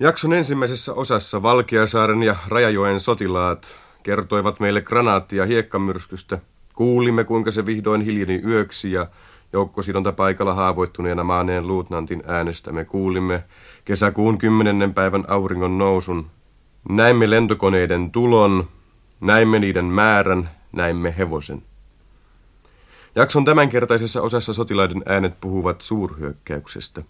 Jakson 0.00 0.32
ensimmäisessä 0.32 0.92
osassa 0.92 1.42
Valkeasaaren 1.42 2.22
ja 2.22 2.36
Rajajoen 2.48 3.00
sotilaat 3.00 3.74
kertoivat 4.02 4.60
meille 4.60 4.80
granaatti- 4.80 5.36
ja 5.36 5.44
hiekkamyrskystä. 5.46 6.38
Kuulimme, 6.74 7.24
kuinka 7.24 7.50
se 7.50 7.66
vihdoin 7.66 8.00
hiljeni 8.00 8.42
yöksi 8.44 8.92
ja 8.92 9.06
joukkosidonta 9.52 10.12
paikalla 10.12 10.54
haavoittuneena 10.54 11.24
maaneen 11.24 11.66
luutnantin 11.66 12.22
äänestä 12.26 12.72
me 12.72 12.84
kuulimme 12.84 13.44
kesäkuun 13.84 14.38
kymmenennen 14.38 14.94
päivän 14.94 15.24
auringon 15.28 15.78
nousun. 15.78 16.30
Näimme 16.88 17.30
lentokoneiden 17.30 18.10
tulon, 18.10 18.68
näimme 19.20 19.58
niiden 19.58 19.84
määrän, 19.84 20.50
näimme 20.72 21.14
hevosen. 21.18 21.62
Jakson 23.14 23.44
tämänkertaisessa 23.44 24.22
osassa 24.22 24.52
sotilaiden 24.52 25.02
äänet 25.06 25.40
puhuvat 25.40 25.80
suurhyökkäyksestä. 25.80 27.02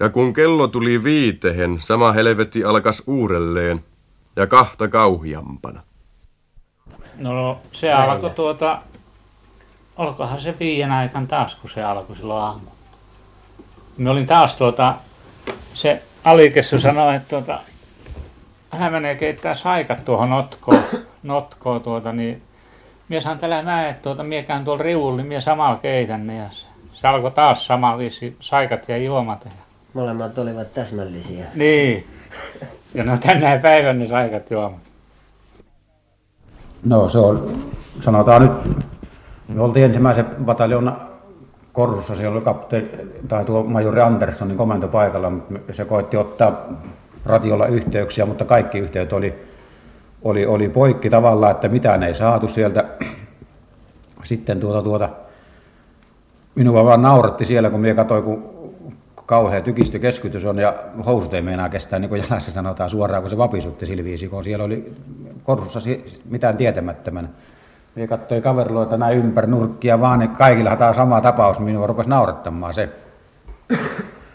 Ja 0.00 0.08
kun 0.08 0.32
kello 0.32 0.68
tuli 0.68 1.04
viitehen, 1.04 1.78
sama 1.80 2.12
helvetti 2.12 2.64
alkas 2.64 3.02
uudelleen 3.06 3.84
ja 4.36 4.46
kahta 4.46 4.88
kauhiampana. 4.88 5.80
No 7.18 7.58
se 7.72 7.92
alkoi 7.92 8.30
tuota, 8.30 8.82
olikohan 9.96 10.40
se 10.40 10.54
viien 10.60 10.92
aikan 10.92 11.26
taas, 11.26 11.54
kun 11.54 11.70
se 11.70 11.82
alkoi 11.82 12.16
silloin 12.16 12.42
aamu. 12.42 12.70
Me 13.96 14.10
olin 14.10 14.26
taas 14.26 14.54
tuota, 14.54 14.94
se 15.74 16.02
alikessu 16.24 16.80
sanoi, 16.80 17.16
että 17.16 17.28
tuota, 17.28 17.60
hän 18.70 18.92
menee 18.92 19.14
keittää 19.14 19.54
saikat 19.54 20.04
tuohon 20.04 20.30
notkoon, 20.30 20.82
notkoon 21.22 21.80
tuota, 21.80 22.12
niin 22.12 22.42
mies 23.08 23.24
saan 23.24 23.38
tällä 23.38 23.62
näe, 23.62 23.90
että 23.90 24.02
tuota, 24.02 24.22
miekään 24.22 24.64
tuolla 24.64 24.82
rivulla, 24.82 25.16
niin 25.16 25.26
mie 25.26 25.40
samalla 25.40 25.76
keitän 25.76 26.26
ne 26.26 26.36
ja 26.36 26.48
se, 26.50 26.66
se 26.94 27.08
alkoi 27.08 27.30
taas 27.30 27.66
sama 27.66 27.98
viisi, 27.98 28.36
saikat 28.40 28.88
ja 28.88 28.96
juomat. 28.96 29.44
Ja... 29.44 29.65
Molemmat 29.96 30.38
olivat 30.38 30.74
täsmällisiä. 30.74 31.44
Niin. 31.54 32.04
Ja 32.94 33.04
no 33.04 33.16
tänään 33.16 33.60
päivän 33.60 33.98
ne 33.98 34.08
saikat 34.08 34.50
juomat. 34.50 34.78
No 36.84 37.08
se 37.08 37.18
on, 37.18 37.56
sanotaan 37.98 38.42
nyt, 38.42 38.76
me 39.48 39.62
oltiin 39.62 39.84
ensimmäisen 39.84 40.26
bataljoona 40.44 40.96
Korsussa, 41.72 42.14
siellä 42.14 42.36
oli 42.36 42.44
kapteeni, 42.44 42.88
tai 43.28 43.44
tuo 43.44 43.62
majori 43.62 44.00
Anderssonin 44.00 44.56
komentopaikalla, 44.56 45.30
mutta 45.30 45.72
se 45.72 45.84
koitti 45.84 46.16
ottaa 46.16 46.82
ratiolla 47.24 47.66
yhteyksiä, 47.66 48.26
mutta 48.26 48.44
kaikki 48.44 48.78
yhteydet 48.78 49.12
oli, 49.12 49.34
oli, 50.22 50.46
oli 50.46 50.68
poikki 50.68 51.10
tavallaan, 51.10 51.50
että 51.50 51.68
mitään 51.68 52.02
ei 52.02 52.14
saatu 52.14 52.48
sieltä. 52.48 52.84
Sitten 54.24 54.60
tuota, 54.60 54.82
tuota, 54.82 55.08
minua 56.54 56.84
vaan 56.84 57.02
nauratti 57.02 57.44
siellä, 57.44 57.70
kun 57.70 57.80
minä 57.80 57.94
katsoin, 57.94 58.22
kun 58.22 58.55
kauhea 59.26 59.60
tykistykeskytys 59.60 60.44
on 60.44 60.58
ja 60.58 60.74
housut 61.06 61.34
ei 61.34 61.42
meinaa 61.42 61.68
kestää, 61.68 61.98
niin 61.98 62.08
kuin 62.08 62.22
jalassa 62.22 62.52
sanotaan 62.52 62.90
suoraan, 62.90 63.22
kun 63.22 63.30
se 63.30 63.38
vapisutti 63.38 63.86
silviisi, 63.86 64.28
kun 64.28 64.44
siellä 64.44 64.64
oli 64.64 64.92
korsussa 65.44 65.80
mitään 66.30 66.56
tietämättömän. 66.56 67.30
Minä 67.94 68.06
katsoin 68.06 68.42
kavereita 68.42 68.96
näin 68.96 69.18
ympäri 69.18 69.46
nurkkia 69.46 70.00
vaan, 70.00 70.18
niin 70.18 70.30
kaikilla 70.30 70.76
tämä 70.76 70.92
sama 70.92 71.20
tapaus, 71.20 71.60
minua 71.60 71.86
rupesi 71.86 72.08
naurattamaan 72.08 72.74
se. 72.74 72.88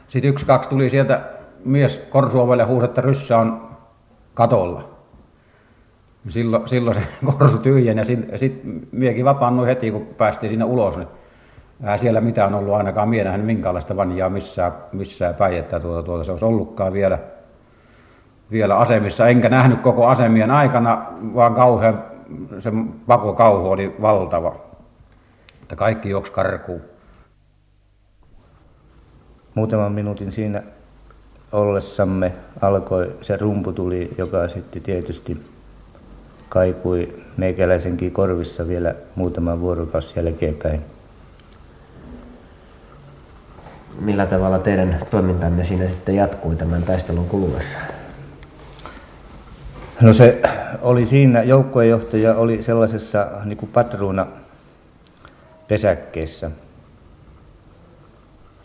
Sitten 0.08 0.30
yksi, 0.30 0.46
kaksi 0.46 0.70
tuli 0.70 0.90
sieltä 0.90 1.22
mies 1.66 2.02
korsuovelle 2.10 2.64
huusi, 2.64 2.86
että 2.86 3.02
ryssä 3.02 3.38
on 3.38 3.70
katolla. 4.34 4.90
Silloin, 6.28 6.68
silloin 6.68 6.96
se 6.96 7.02
korsu 7.38 7.58
tyhjeni 7.58 8.02
ja 8.02 8.06
sitten 8.06 8.40
sit 8.40 8.62
miekin 8.92 9.26
vapaannui 9.26 9.68
heti, 9.68 9.92
kun 9.92 10.06
päästiin 10.18 10.50
sinne 10.50 10.66
ulos. 10.66 10.98
Niin 10.98 11.08
Ää 11.84 11.98
siellä 11.98 12.22
mitään 12.22 12.54
ollut 12.54 12.76
ainakaan 12.76 13.10
mie 13.10 13.24
nähnyt 13.24 13.46
minkäänlaista 13.46 13.96
vanjaa 13.96 14.30
missään, 14.30 14.72
missään 14.92 15.36
päin, 15.36 15.58
että 15.58 15.80
tuota, 15.80 16.04
tuota, 16.04 16.24
se 16.24 16.32
olisi 16.32 16.46
ollutkaan 16.46 16.94
vielä, 16.94 17.20
vielä 18.52 18.78
asemissa. 18.78 19.28
Enkä 19.28 19.50
nähnyt 19.50 19.82
koko 19.82 20.08
asemien 20.08 20.52
aikana, 20.52 21.06
vaan 21.36 21.56
kauhean, 21.56 22.04
se 22.60 22.72
pakokauhu 23.08 23.72
oli 23.72 23.96
valtava. 24.02 24.56
Että 25.62 25.76
kaikki 25.76 26.10
juoksi 26.10 26.32
karkuun. 26.32 26.82
Muutaman 29.56 29.92
minuutin 29.92 30.32
siinä 30.32 30.64
ollessamme 31.52 32.34
alkoi 32.62 33.16
se 33.22 33.38
rumputuli, 33.38 34.12
joka 34.18 34.48
sitten 34.48 34.82
tietysti 34.82 35.46
kaikui 36.50 37.16
meikäläisenkin 37.38 38.12
korvissa 38.12 38.68
vielä 38.68 38.96
muutaman 39.16 39.62
vuorokausi 39.62 40.14
jälkeenpäin. 40.20 40.91
Millä 44.00 44.26
tavalla 44.26 44.60
teidän 44.60 45.00
toimintanne 45.12 45.64
siinä 45.64 45.88
sitten 45.88 46.16
jatkui 46.16 46.56
tämän 46.56 46.84
taistelun 46.84 47.28
kuluessa? 47.28 47.78
No 50.02 50.14
se 50.14 50.42
oli 50.82 51.06
siinä, 51.06 51.44
joukkuejohtaja 51.44 52.36
oli 52.36 52.64
sellaisessa 52.64 53.28
niin 53.46 53.58
kuin 53.58 53.72
patruuna 53.72 54.28
pesäkkeessä 55.68 56.52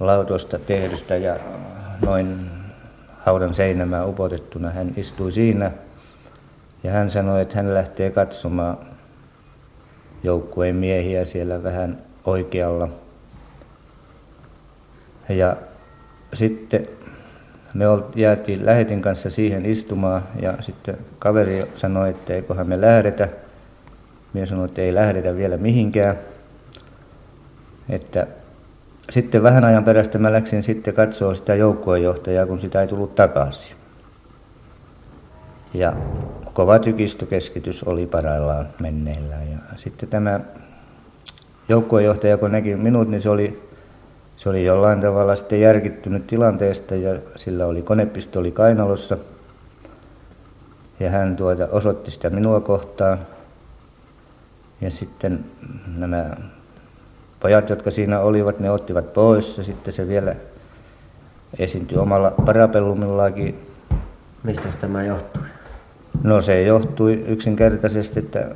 lautosta 0.01 0.59
tehdystä 0.59 1.17
ja 1.17 1.37
noin 2.07 2.51
haudan 3.19 3.55
seinämään 3.55 4.09
upotettuna. 4.09 4.71
Hän 4.71 4.93
istui 4.97 5.33
siinä 5.33 5.71
ja 6.85 6.91
hän 6.91 7.11
sanoi, 7.11 7.43
että 7.43 7.57
hän 7.57 7.75
lähtee 7.75 8.11
katsomaan 8.11 8.79
joukkueen 10.23 10.77
miehiä 10.77 11.25
siellä 11.25 11.63
vähän 11.63 11.99
oikealla– 12.25 12.89
ja 15.29 15.57
sitten 16.35 16.89
me 17.75 17.85
jäätiin 18.15 18.67
lähetin 18.67 19.03
kanssa 19.03 19.31
siihen 19.31 19.67
istumaan 19.67 20.23
ja 20.43 20.55
sitten 20.61 20.97
kaveri 21.19 21.65
sanoi, 21.77 22.11
että 22.11 22.35
eiköhän 22.35 22.69
me 22.69 22.81
lähdetä. 22.81 23.29
Minä 24.33 24.47
sanoin, 24.47 24.69
että 24.69 24.83
ei 24.83 24.95
lähdetä 24.95 25.37
vielä 25.37 25.57
mihinkään. 25.57 26.17
Että 27.89 28.27
sitten 29.11 29.43
vähän 29.43 29.65
ajan 29.65 29.85
perästä 29.85 30.19
mä 30.19 30.33
läksin 30.33 30.63
sitten 30.63 30.95
katsoa 30.95 31.35
sitä 31.35 31.55
joukkuejohtajaa, 31.55 32.47
kun 32.47 32.59
sitä 32.59 32.81
ei 32.81 32.87
tullut 32.87 33.15
takaisin. 33.15 33.77
Ja 35.75 35.93
kova 36.53 36.79
tykistökeskitys 36.79 37.83
oli 37.83 38.07
parhaillaan 38.07 38.69
menneillään. 38.81 39.51
Ja 39.51 39.59
sitten 39.77 40.09
tämä 40.09 40.41
joukkuejohtaja, 41.69 42.39
kun 42.39 42.53
näki 42.53 42.77
minut, 42.77 43.09
niin 43.09 43.23
se 43.23 43.31
oli 43.31 43.63
se 44.37 44.49
oli 44.49 44.65
jollain 44.65 45.01
tavalla 45.01 45.37
sitten 45.37 45.61
järkittynyt 45.61 46.27
tilanteesta 46.27 46.95
ja 46.95 47.19
sillä 47.37 47.67
oli 47.67 47.83
konepistoli 47.83 48.51
kainalossa. 48.51 49.19
Ja 51.01 51.11
hän 51.11 51.37
tuota 51.37 51.69
osoitti 51.73 52.11
sitä 52.11 52.31
minua 52.31 52.61
kohtaan. 52.61 53.19
Ja 54.81 54.91
sitten 54.91 55.45
nämä 55.97 56.37
pojat, 57.41 57.71
jotka 57.71 57.91
siinä 57.91 58.21
olivat, 58.21 58.61
ne 58.61 58.71
ottivat 58.71 59.13
pois 59.13 59.59
ja 59.59 59.65
sitten 59.65 59.93
se 59.93 60.09
vielä 60.09 60.35
esiintyi 61.59 61.99
omalla 61.99 62.31
parapellumillakin. 62.31 63.61
Mistä 64.43 64.69
tämä 64.81 65.05
johtui? 65.05 65.43
No 66.23 66.41
se 66.41 66.63
johtui 66.63 67.25
yksinkertaisesti, 67.27 68.19
että 68.19 68.47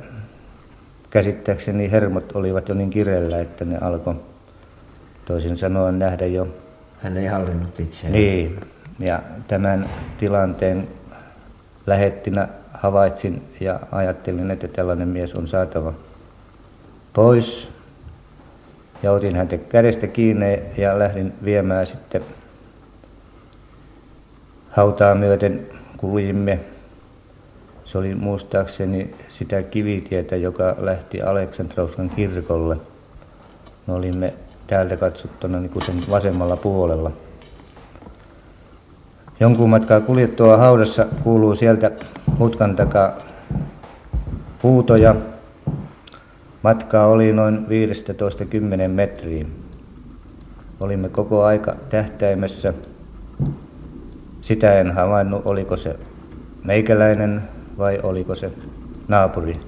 käsittääkseni 1.09 1.91
hermot 1.91 2.35
olivat 2.35 2.69
jo 2.69 2.75
niin 2.75 2.89
kireellä, 2.89 3.39
että 3.39 3.65
ne 3.65 3.77
alkoi 3.77 4.15
toisin 5.25 5.57
sanoen 5.57 5.99
nähdä 5.99 6.25
jo. 6.25 6.47
Hän 7.01 7.17
ei 7.17 7.25
hallinnut 7.25 7.79
itseään. 7.79 8.13
Niin, 8.13 8.59
ja 8.99 9.19
tämän 9.47 9.89
tilanteen 10.17 10.87
lähettinä 11.87 12.47
havaitsin 12.73 13.43
ja 13.59 13.79
ajattelin, 13.91 14.51
että 14.51 14.67
tällainen 14.67 15.07
mies 15.07 15.35
on 15.35 15.47
saatava 15.47 15.93
pois. 17.13 17.69
Ja 19.03 19.11
otin 19.11 19.35
häntä 19.35 19.57
kädestä 19.57 20.07
kiinni 20.07 20.59
ja 20.77 20.99
lähdin 20.99 21.33
viemään 21.43 21.87
sitten 21.87 22.21
hautaa 24.69 25.15
myöten 25.15 25.67
kuljimme. 25.97 26.59
Se 27.85 27.97
oli 27.97 28.15
muistaakseni 28.15 29.15
sitä 29.29 29.63
kivitietä, 29.63 30.35
joka 30.35 30.75
lähti 30.79 31.21
Aleksandrauskan 31.21 32.09
kirkolle. 32.09 32.77
Me 33.87 33.93
olimme 33.93 34.33
täältä 34.71 34.97
katsottuna 34.97 35.59
niin 35.59 35.71
kuin 35.71 35.85
sen 35.85 36.03
vasemmalla 36.09 36.57
puolella. 36.57 37.11
Jonkun 39.39 39.69
matkaa 39.69 40.01
kuljettua 40.01 40.57
haudassa 40.57 41.05
kuuluu 41.23 41.55
sieltä 41.55 41.91
mutkan 42.37 42.75
takaa 42.75 43.11
huutoja. 44.63 45.15
Matkaa 46.63 47.07
oli 47.07 47.33
noin 47.33 47.65
15-10 48.85 48.87
metriä. 48.87 49.45
Olimme 50.79 51.09
koko 51.09 51.43
aika 51.43 51.75
tähtäimessä. 51.89 52.73
Sitä 54.41 54.79
en 54.79 54.91
havainnut, 54.91 55.41
oliko 55.45 55.77
se 55.77 55.95
meikäläinen 56.63 57.41
vai 57.77 57.99
oliko 58.03 58.35
se 58.35 58.51
naapuri. 59.07 59.59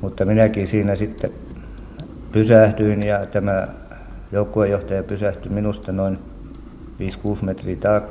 Mutta 0.00 0.24
minäkin 0.24 0.68
siinä 0.68 0.96
sitten 0.96 1.30
pysähdyin 2.32 3.02
ja 3.02 3.26
tämä 3.26 3.68
joukkuejohtaja 4.32 5.02
pysähtyi 5.02 5.52
minusta 5.52 5.92
noin 5.92 6.18
5-6 7.00 7.44
metriä 7.44 7.76
ta- 7.76 8.02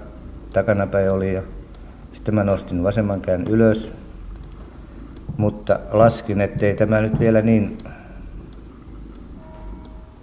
takanapäin 0.53 1.11
oli 1.11 1.33
ja 1.33 1.41
sitten 2.13 2.35
mä 2.35 2.43
nostin 2.43 2.83
vasemman 2.83 3.21
käyn 3.21 3.47
ylös, 3.47 3.91
mutta 5.37 5.79
laskin, 5.91 6.41
ettei 6.41 6.75
tämä 6.75 7.01
nyt 7.01 7.19
vielä 7.19 7.41
niin 7.41 7.77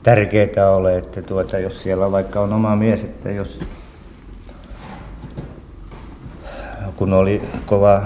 tärkeää 0.02 0.70
ole, 0.70 0.98
että 0.98 1.22
tuota, 1.22 1.58
jos 1.58 1.82
siellä 1.82 2.12
vaikka 2.12 2.40
on 2.40 2.52
oma 2.52 2.76
mies, 2.76 3.04
että 3.04 3.30
jos 3.30 3.60
kun 6.96 7.12
oli 7.12 7.42
kova 7.66 8.02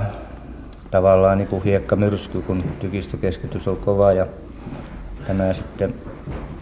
tavallaan 0.91 1.39
niin 1.39 1.49
kuin 1.49 1.63
hiekkamyrsky, 1.63 2.43
kun 2.43 2.65
tykistökeskitys 2.81 3.69
oli 3.69 3.79
kova 3.85 4.13
ja 4.13 4.27
tämä 5.27 5.53
sitten, 5.53 5.95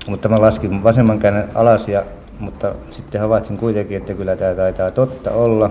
mutta 0.07 0.29
mä 0.29 0.41
laskin 0.41 0.83
vasemman 0.83 1.19
käden 1.19 1.49
alas 1.55 1.89
ja 1.89 2.03
mutta 2.41 2.75
sitten 2.91 3.21
havaitsin 3.21 3.59
kuitenkin, 3.59 3.97
että 3.97 4.15
kyllä 4.15 4.37
tämä 4.37 4.55
taitaa 4.55 4.91
totta 4.91 5.31
olla. 5.31 5.71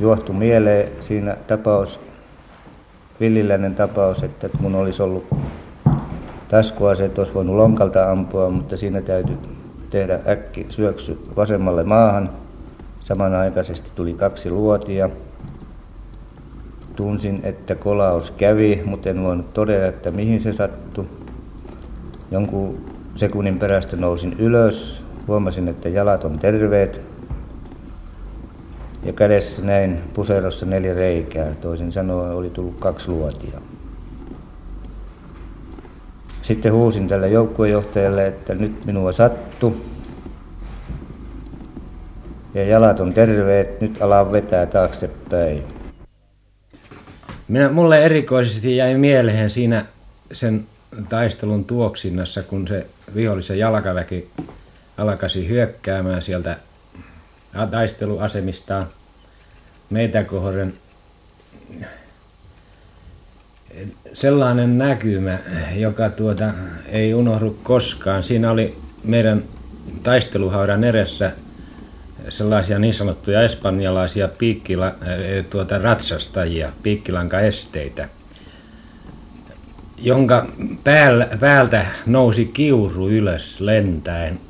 Juohtu 0.00 0.32
mieleen 0.32 0.88
siinä 1.00 1.36
tapaus, 1.46 2.00
villiläinen 3.20 3.74
tapaus, 3.74 4.22
että 4.22 4.48
mun 4.60 4.74
olisi 4.74 5.02
ollut 5.02 5.26
taskuaseet, 6.48 7.18
olisi 7.18 7.34
voinut 7.34 7.56
lonkalta 7.56 8.10
ampua, 8.10 8.50
mutta 8.50 8.76
siinä 8.76 9.02
täytyy 9.02 9.36
tehdä 9.90 10.20
äkki 10.28 10.66
syöksy 10.70 11.18
vasemmalle 11.36 11.84
maahan. 11.84 12.30
Samanaikaisesti 13.00 13.90
tuli 13.94 14.14
kaksi 14.14 14.50
luotia. 14.50 15.10
Tunsin, 16.96 17.40
että 17.42 17.74
kolaus 17.74 18.30
kävi, 18.30 18.82
mutta 18.84 19.08
en 19.08 19.22
voinut 19.22 19.54
todeta, 19.54 19.86
että 19.86 20.10
mihin 20.10 20.40
se 20.40 20.52
sattui. 20.52 21.06
Jonkun 22.30 22.78
sekunnin 23.16 23.58
perästä 23.58 23.96
nousin 23.96 24.36
ylös, 24.38 25.02
huomasin, 25.28 25.68
että 25.68 25.88
jalat 25.88 26.24
on 26.24 26.38
terveet. 26.38 27.00
Ja 29.02 29.12
kädessä 29.12 29.62
näin 29.62 29.98
puserossa 30.14 30.66
neljä 30.66 30.94
reikää, 30.94 31.54
toisin 31.60 31.92
sanoen 31.92 32.32
oli 32.32 32.50
tullut 32.50 32.76
kaksi 32.78 33.08
luotia. 33.08 33.60
Sitten 36.42 36.72
huusin 36.72 37.08
tälle 37.08 37.28
joukkuejohtajalle, 37.28 38.26
että 38.26 38.54
nyt 38.54 38.84
minua 38.84 39.12
sattu. 39.12 39.84
Ja 42.54 42.64
jalat 42.64 43.00
on 43.00 43.14
terveet, 43.14 43.80
nyt 43.80 44.02
ala 44.02 44.32
vetää 44.32 44.66
taaksepäin. 44.66 45.62
Minä, 47.48 47.68
mulle 47.68 48.04
erikoisesti 48.04 48.76
jäi 48.76 48.94
mieleen 48.94 49.50
siinä 49.50 49.84
sen 50.32 50.66
taistelun 51.08 51.64
tuoksinnassa, 51.64 52.42
kun 52.42 52.68
se 52.68 52.86
vihollisen 53.14 53.58
jalkaväki 53.58 54.30
alkasi 54.98 55.48
hyökkäämään 55.48 56.22
sieltä 56.22 56.56
taisteluasemistaan 57.70 58.86
meitä 59.90 60.24
kohden 60.24 60.74
sellainen 64.12 64.78
näkymä, 64.78 65.38
joka 65.74 66.10
tuota, 66.10 66.52
ei 66.88 67.14
unohdu 67.14 67.58
koskaan. 67.62 68.22
Siinä 68.22 68.50
oli 68.50 68.78
meidän 69.04 69.42
taisteluhaudan 70.02 70.84
edessä 70.84 71.32
sellaisia 72.28 72.78
niin 72.78 72.94
sanottuja 72.94 73.42
espanjalaisia 73.42 74.28
piikkila, 74.28 74.94
tuota, 75.50 75.78
ratsastajia, 75.78 76.72
piikkilankaesteitä, 76.82 78.08
jonka 79.98 80.46
päällä, 80.84 81.28
päältä 81.40 81.86
nousi 82.06 82.44
kiuru 82.44 83.08
ylös 83.08 83.60
lentäen 83.60 84.40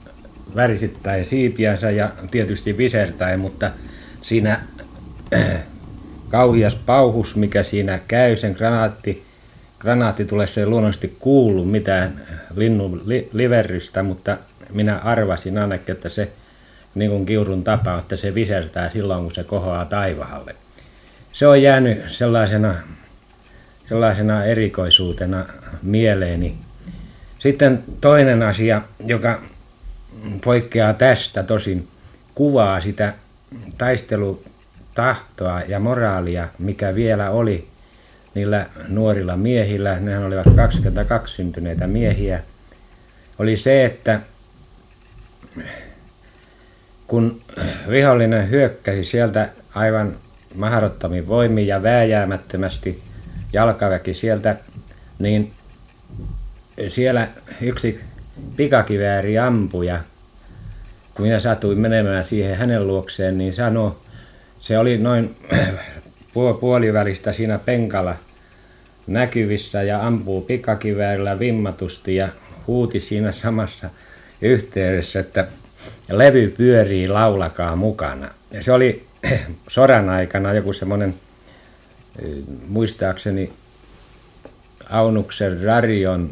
värisittäin 0.57 1.25
siipiänsä 1.25 1.91
ja 1.91 2.11
tietysti 2.31 2.77
visertäen, 2.79 3.41
mutta 3.41 3.71
siinä 4.21 4.61
kauhias 6.29 6.75
pauhus, 6.75 7.37
mikä 7.37 7.63
siinä 7.63 8.01
käy, 8.09 8.37
sen 8.37 8.53
granaatti, 8.53 9.27
granaatti 9.79 10.25
tulee 10.25 10.47
se 10.47 10.67
luonnollisesti 10.67 11.17
kuulu 11.19 11.65
mitään 11.65 12.21
linnun 12.57 13.03
li, 13.05 13.29
liverrystä, 13.33 14.03
mutta 14.03 14.39
minä 14.73 14.99
arvasin 14.99 15.59
ainakin, 15.59 15.95
että 15.95 16.09
se 16.09 16.31
niin 16.95 17.11
kuin 17.11 17.27
kiurun 17.27 17.65
tapa, 17.65 17.99
että 17.99 18.17
se 18.17 18.35
visertää 18.35 18.91
silloin, 18.91 19.23
kun 19.23 19.35
se 19.35 19.45
kohoaa 19.45 19.85
taivaalle. 19.85 20.55
Se 21.33 21.47
on 21.47 21.63
jäänyt 21.63 22.03
sellaisena, 22.07 22.75
sellaisena 23.87 24.45
erikoisuutena 24.45 25.47
mieleeni. 25.83 26.57
Sitten 27.39 27.85
toinen 28.01 28.43
asia, 28.43 28.83
joka 29.07 29.41
poikkeaa 30.45 30.95
tästä 30.95 31.43
tosin, 31.43 31.89
kuvaa 32.35 32.81
sitä 32.81 33.15
taistelutahtoa 33.79 35.61
ja 35.61 35.81
moraalia, 35.81 36.49
mikä 36.59 36.95
vielä 36.95 37.31
oli 37.31 37.69
niillä 38.35 38.67
nuorilla 38.89 39.37
miehillä, 39.37 40.01
nehän 40.01 40.25
olivat 40.25 40.57
22 40.57 41.35
syntyneitä 41.35 41.87
miehiä, 41.87 42.43
oli 43.39 43.57
se, 43.57 43.85
että 43.85 44.21
kun 47.07 47.41
vihollinen 47.91 48.51
hyökkäsi 48.51 49.05
sieltä 49.05 49.49
aivan 49.75 50.17
mahdottomin 50.55 51.29
voimin 51.29 51.67
ja 51.67 51.83
vääjäämättömästi 51.83 53.06
jalkaväki 53.57 54.15
sieltä, 54.15 54.57
niin 55.19 55.53
siellä 56.89 57.29
yksi 57.61 58.01
pikakivääri 58.57 59.39
ampuja, 59.39 60.01
kun 61.15 61.27
minä 61.27 61.41
satuin 61.41 61.79
menemään 61.79 62.25
siihen 62.25 62.57
hänen 62.57 62.87
luokseen, 62.87 63.39
niin 63.39 63.55
sanoi, 63.55 63.97
se 64.61 64.79
oli 64.79 64.99
noin 64.99 65.37
puolivälistä 66.61 67.33
siinä 67.33 67.59
penkalla 67.59 68.17
näkyvissä 69.07 69.83
ja 69.83 70.07
ampuu 70.07 70.41
pikakiväärillä 70.41 71.39
vimmatusti 71.39 72.17
ja 72.17 72.29
huuti 72.67 73.01
siinä 73.01 73.33
samassa 73.33 73.91
yhteydessä, 74.43 75.21
että 75.21 75.47
levy 76.11 76.55
pyörii, 76.57 77.09
laulakaa 77.09 77.77
mukana. 77.77 78.29
Ja 78.55 78.63
se 78.63 78.73
oli 78.73 79.07
sodan 79.69 80.09
aikana 80.09 80.53
joku 80.53 80.73
semmoinen, 80.73 81.15
muistaakseni 82.69 83.53
Aunuksen 84.91 85.63
radion 85.63 86.31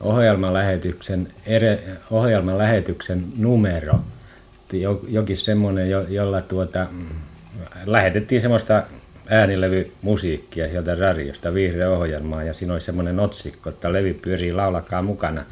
ohjelmalähetyksen, 0.00 1.28
ere, 1.46 1.82
ohjelmalähetyksen 2.10 3.24
numero, 3.36 4.00
jokin 5.08 5.36
semmoinen, 5.36 5.90
jo, 5.90 6.06
jolla 6.08 6.40
tuota, 6.40 6.86
lähetettiin 7.86 8.40
semmoista 8.40 8.82
äänilevymusiikkia 9.28 10.68
sieltä 10.68 10.94
radiosta, 10.94 11.54
vihreä 11.54 11.90
ohjelmaa, 11.90 12.42
ja 12.42 12.54
siinä 12.54 12.72
oli 12.72 12.80
semmoinen 12.80 13.20
otsikko, 13.20 13.70
että 13.70 13.92
levy 13.92 14.14
pyörii, 14.14 14.52
laulakaa 14.52 15.02
mukana. 15.02 15.44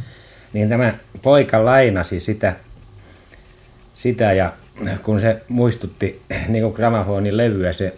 Niin 0.52 0.68
tämä 0.68 0.94
poika 1.22 1.64
lainasi 1.64 2.20
sitä, 2.20 2.56
sitä 3.94 4.32
ja 4.32 4.52
kun 5.02 5.20
se 5.20 5.42
muistutti 5.48 6.22
niin 6.48 6.64
kuin 6.72 7.36
levyä 7.36 7.72
se 7.72 7.94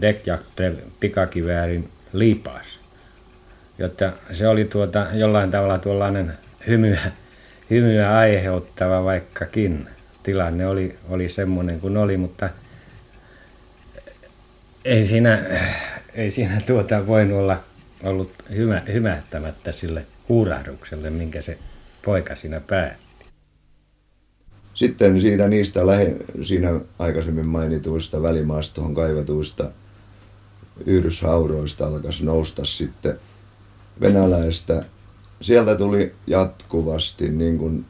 Dekjaktre 0.00 0.72
pikakiväärin 1.00 1.88
liipas, 2.12 2.66
jotta 3.78 4.12
se 4.32 4.48
oli 4.48 4.64
tuota, 4.64 5.06
jollain 5.12 5.50
tavalla 5.50 5.78
tuollainen 5.78 6.32
hymyä, 6.66 7.00
hymyä 7.70 8.18
aiheuttava 8.18 9.04
vaikkakin. 9.04 9.88
Tilanne 10.22 10.66
oli, 10.66 10.98
oli 11.08 11.28
semmoinen 11.28 11.80
kuin 11.80 11.96
oli, 11.96 12.16
mutta 12.16 12.50
ei 14.84 15.04
siinä, 15.04 15.38
ei 16.14 16.30
siinä 16.30 16.60
tuota 16.66 17.06
voinut 17.06 17.38
olla 17.38 17.62
ollut 18.02 18.32
hymä, 18.56 18.82
hymähtämättä 18.92 19.72
sille 19.72 20.06
huurahdukselle, 20.28 21.10
minkä 21.10 21.40
se 21.40 21.58
poika 22.04 22.36
siinä 22.36 22.60
päätti. 22.60 23.07
Sitten 24.78 25.20
siitä 25.20 25.48
niistä 25.48 25.86
lähe, 25.86 26.16
siinä 26.42 26.80
aikaisemmin 26.98 27.46
mainituista 27.46 28.22
välimaastoon 28.22 28.94
kaivatuista 28.94 29.70
yhdyshauroista 30.86 31.86
alkaisi 31.86 32.24
nousta 32.24 32.64
sitten 32.64 33.18
venäläistä. 34.00 34.84
Sieltä 35.40 35.74
tuli 35.74 36.12
jatkuvasti 36.26 37.28
niin 37.28 37.58
kuin, 37.58 37.84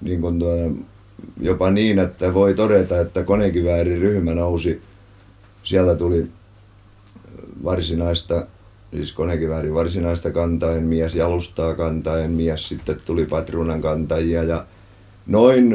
niin 0.00 0.20
kuin 0.20 0.38
tuota, 0.38 0.62
jopa 1.40 1.70
niin, 1.70 1.98
että 1.98 2.34
voi 2.34 2.54
todeta, 2.54 3.00
että 3.00 3.22
konekivääriryhmä 3.22 4.34
nousi. 4.34 4.82
Sieltä 5.62 5.94
tuli 5.94 6.26
varsinaista, 7.64 8.46
siis 8.90 9.12
konekiväärin 9.12 9.74
varsinaista 9.74 10.30
kantaen 10.30 10.82
mies, 10.82 11.14
jalustaa 11.14 11.74
kantaen 11.74 12.30
mies, 12.30 12.68
sitten 12.68 12.96
tuli 13.04 13.24
patruunan 13.24 13.80
kantajia 13.80 14.42
ja 14.42 14.66
noin 15.26 15.72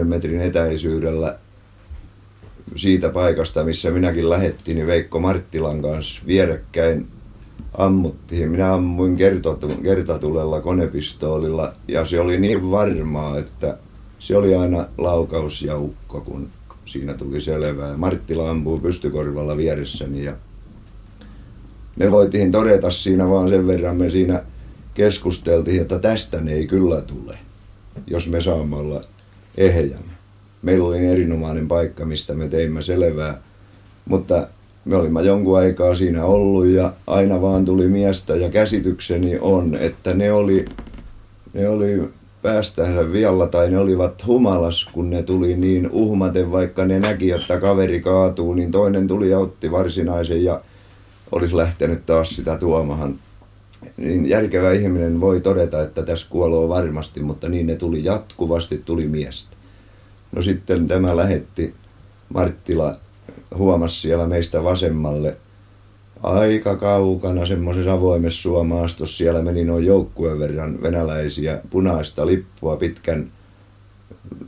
50-80 0.00 0.04
metrin 0.04 0.40
etäisyydellä 0.40 1.38
siitä 2.76 3.08
paikasta, 3.08 3.64
missä 3.64 3.90
minäkin 3.90 4.30
lähettiin, 4.30 4.74
niin 4.74 4.86
Veikko 4.86 5.18
Marttilan 5.18 5.82
kanssa 5.82 6.22
vierekkäin 6.26 7.06
ammuttiin. 7.74 8.50
Minä 8.50 8.74
ammuin 8.74 9.16
kertatulella 9.82 10.60
konepistoolilla 10.60 11.72
ja 11.88 12.06
se 12.06 12.20
oli 12.20 12.40
niin 12.40 12.70
varmaa, 12.70 13.38
että 13.38 13.76
se 14.18 14.36
oli 14.36 14.54
aina 14.54 14.86
laukausjaukko, 14.98 16.20
kun 16.20 16.48
siinä 16.84 17.14
tuli 17.14 17.40
selvää. 17.40 17.96
Marttila 17.96 18.50
ampuu 18.50 18.78
pystykorvalla 18.78 19.56
vieressäni 19.56 20.24
ja 20.24 20.34
me 21.96 22.10
voitiin 22.10 22.52
todeta 22.52 22.90
siinä 22.90 23.28
vaan 23.28 23.48
sen 23.48 23.66
verran, 23.66 23.96
me 23.96 24.10
siinä 24.10 24.42
keskusteltiin, 24.96 25.82
että 25.82 25.98
tästä 25.98 26.40
ne 26.40 26.52
ei 26.52 26.66
kyllä 26.66 27.00
tule, 27.00 27.38
jos 28.06 28.28
me 28.28 28.40
saamme 28.40 28.76
olla 28.76 29.04
ehjän. 29.56 30.04
Meillä 30.62 30.88
oli 30.88 31.06
erinomainen 31.06 31.68
paikka, 31.68 32.04
mistä 32.04 32.34
me 32.34 32.48
teimme 32.48 32.82
selvää, 32.82 33.38
mutta 34.04 34.48
me 34.84 34.96
olimme 34.96 35.22
jonkun 35.22 35.58
aikaa 35.58 35.94
siinä 35.94 36.24
ollut 36.24 36.66
ja 36.66 36.92
aina 37.06 37.42
vaan 37.42 37.64
tuli 37.64 37.88
miestä 37.88 38.36
ja 38.36 38.50
käsitykseni 38.50 39.38
on, 39.40 39.74
että 39.74 40.14
ne 40.14 40.32
oli, 40.32 40.64
ne 41.52 41.68
oli 41.68 42.02
päästänsä 42.42 43.12
vialla 43.12 43.46
tai 43.46 43.70
ne 43.70 43.78
olivat 43.78 44.26
humalas, 44.26 44.88
kun 44.92 45.10
ne 45.10 45.22
tuli 45.22 45.56
niin 45.56 45.90
uhmaten, 45.92 46.52
vaikka 46.52 46.84
ne 46.84 47.00
näki, 47.00 47.30
että 47.30 47.60
kaveri 47.60 48.00
kaatuu, 48.00 48.54
niin 48.54 48.72
toinen 48.72 49.08
tuli 49.08 49.30
ja 49.30 49.38
otti 49.38 49.70
varsinaisen 49.72 50.44
ja 50.44 50.60
olisi 51.32 51.56
lähtenyt 51.56 52.06
taas 52.06 52.36
sitä 52.36 52.58
tuomahan. 52.58 53.18
Niin 53.96 54.28
järkevä 54.28 54.72
ihminen 54.72 55.20
voi 55.20 55.40
todeta, 55.40 55.82
että 55.82 56.02
tässä 56.02 56.26
kuoloo 56.30 56.68
varmasti, 56.68 57.20
mutta 57.20 57.48
niin 57.48 57.66
ne 57.66 57.76
tuli 57.76 58.04
jatkuvasti, 58.04 58.82
tuli 58.84 59.06
miestä. 59.08 59.56
No 60.32 60.42
sitten 60.42 60.88
tämä 60.88 61.16
lähetti, 61.16 61.74
Marttila 62.28 62.96
huomasi 63.54 64.00
siellä 64.00 64.26
meistä 64.26 64.64
vasemmalle 64.64 65.36
aika 66.22 66.76
kaukana 66.76 67.46
semmoisessa 67.46 67.92
avoimessa 67.92 68.42
suomaastossa. 68.42 69.16
Siellä 69.16 69.42
meni 69.42 69.64
noin 69.64 69.86
joukkueen 69.86 70.38
verran 70.38 70.82
venäläisiä 70.82 71.60
punaista 71.70 72.26
lippua 72.26 72.76
pitkän 72.76 73.30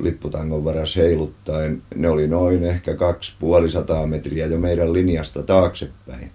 lipputangon 0.00 0.64
varas 0.64 0.97
heiluttaen. 0.97 1.83
Ne 1.95 2.09
oli 2.09 2.26
noin 2.26 2.64
ehkä 2.64 2.95
kaksi 2.95 3.33
puolisataa 3.38 4.07
metriä 4.07 4.47
jo 4.47 4.59
meidän 4.59 4.92
linjasta 4.92 5.42
taaksepäin. 5.42 6.30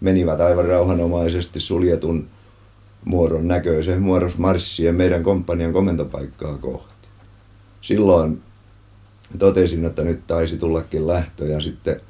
Menivät 0.00 0.40
aivan 0.40 0.64
rauhanomaisesti 0.64 1.60
suljetun 1.60 2.26
muodon 3.04 3.48
näköisen 3.48 4.02
muodosmarssien 4.02 4.94
meidän 4.94 5.22
komppanian 5.22 5.72
komentopaikkaa 5.72 6.58
kohti. 6.58 7.08
Silloin 7.80 8.42
totesin, 9.38 9.84
että 9.84 10.04
nyt 10.04 10.26
taisi 10.26 10.56
tullakin 10.56 11.06
lähtö 11.06 11.46
ja 11.46 11.60
sitten 11.60 12.00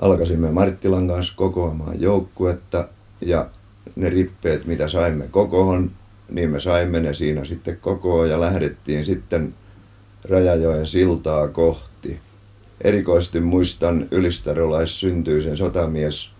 alkasimme 0.00 0.50
Marttilan 0.50 1.08
kanssa 1.08 1.32
kokoamaan 1.36 2.00
joukkuetta 2.00 2.88
ja 3.20 3.46
ne 3.96 4.10
rippeet, 4.10 4.66
mitä 4.66 4.88
saimme 4.88 5.28
kokoon, 5.30 5.90
niin 6.30 6.50
me 6.50 6.60
saimme 6.60 7.00
ne 7.00 7.14
siinä 7.14 7.44
sitten 7.44 7.78
kokoon 7.80 8.30
ja 8.30 8.40
lähdettiin 8.40 9.04
sitten 9.04 9.54
Rajajoen 10.24 10.86
siltaa 10.86 11.48
kohti. 11.48 12.20
Erikoisesti 12.80 13.40
muistan 13.40 14.08
ylistarolais-syntyisen 14.10 15.56
sotamies 15.56 16.30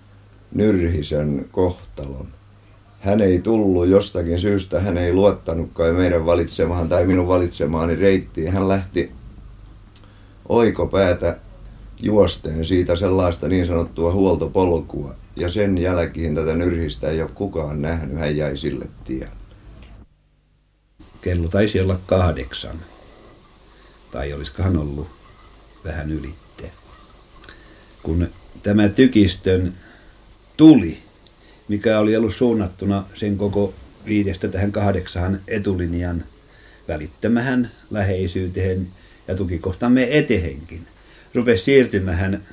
Nyrhisen 0.55 1.49
kohtalon. 1.53 2.40
Hän 3.01 3.21
ei 3.21 3.39
tullut 3.39 3.89
jostakin 3.89 4.41
syystä, 4.41 4.81
hän 4.81 4.99
ei 4.99 5.13
luottanutkaan 5.13 5.95
meidän 5.95 6.27
valitsemaan 6.27 6.89
tai 6.89 7.07
minun 7.07 7.29
valitsemaani 7.29 7.97
reittiin. 7.97 8.53
Hän 8.53 8.69
lähti 8.69 9.13
oikopäätä 10.49 11.37
juosteen 12.01 12.65
siitä 12.65 12.97
sellaista 12.97 13.49
niin 13.49 13.67
sanottua 13.67 14.13
huoltopolkua. 14.13 15.15
Ja 15.37 15.49
sen 15.49 15.79
jälkeen 15.79 16.35
tätä 16.35 16.57
nyrhistä 16.57 17.11
ei 17.11 17.23
ole 17.23 17.31
kukaan 17.35 17.83
nähnyt, 17.83 18.19
hän 18.19 18.37
jäi 18.37 18.57
sille 18.57 18.87
tielle. 19.05 19.41
Kello 21.21 21.49
taisi 21.49 21.81
olla 21.81 22.01
kahdeksan. 22.07 22.77
Tai 24.11 24.33
olisikohan 24.33 24.77
ollut 24.77 25.09
vähän 25.85 26.13
ylitte. 26.13 26.71
Kun 28.03 28.29
tämä 28.63 28.89
tykistön 28.89 29.75
tuli, 30.57 30.99
mikä 31.71 31.99
oli 31.99 32.17
ollut 32.17 32.35
suunnattuna 32.35 33.05
sen 33.15 33.39
koko 33.39 33.75
viidestä 34.07 34.49
tähän 34.49 34.73
kahdeksan 34.73 35.41
etulinjan 35.49 36.25
välittämähän 36.89 37.71
läheisyyteen 37.91 38.89
ja 39.29 39.35
tukikohtamme 39.35 40.19
etehenkin– 40.19 40.87
rupesi 41.35 41.65
siirtymään 41.65 42.47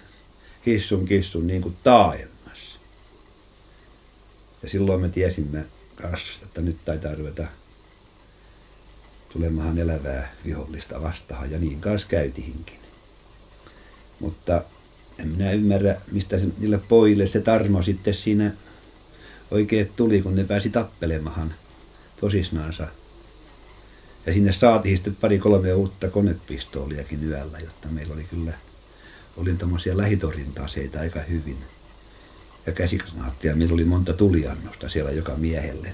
hissun 0.65 1.05
kissun 1.05 1.47
niin 1.47 1.62
kuin 1.62 1.77
taaemmas. 1.83 2.79
Ja 4.63 4.69
silloin 4.69 5.01
me 5.01 5.09
tiesimme 5.09 5.65
kanssa, 5.95 6.39
että 6.43 6.62
nyt 6.62 6.77
taitaa 6.86 7.15
ruveta 7.15 7.47
tulemaan 9.33 9.77
elävää 9.77 10.36
vihollista 10.45 11.01
vastaan, 11.01 11.51
ja 11.51 11.59
niin 11.59 11.81
kanssa 11.81 12.07
käytihinkin. 12.07 12.79
Mutta 14.19 14.63
en 15.19 15.27
minä 15.27 15.51
ymmärrä, 15.51 16.01
mistä 16.12 16.39
se, 16.39 16.45
niille 16.57 16.77
pojille 16.89 17.27
se 17.27 17.41
tarmo 17.41 17.81
sitten 17.81 18.13
siinä 18.13 18.51
oikein 19.51 19.92
tuli, 19.96 20.22
kun 20.22 20.36
ne 20.36 20.44
pääsi 20.44 20.70
tappelemahan 20.70 21.54
tosisnaansa 22.20 22.88
ja 24.25 24.34
sinne 24.34 24.51
saatiin 24.51 24.98
sitten 24.98 25.16
pari 25.16 25.39
kolme 25.39 25.74
uutta 25.74 26.10
konepistooliakin 26.10 27.24
yöllä, 27.24 27.60
jotta 27.60 27.88
meillä 27.88 28.13
oli 28.13 28.24
kyllä 28.24 28.54
oli 29.38 29.54
tämmöisiä 29.54 29.98
lähitorjunta-aseita 29.98 31.00
aika 31.00 31.20
hyvin. 31.20 31.58
Ja 32.66 32.72
käsikranaattia, 32.72 33.56
meillä 33.56 33.74
oli 33.74 33.86
monta 33.86 34.13
tuliannosta 34.13 34.89
siellä 34.89 35.12
joka 35.12 35.36
miehelle. 35.36 35.94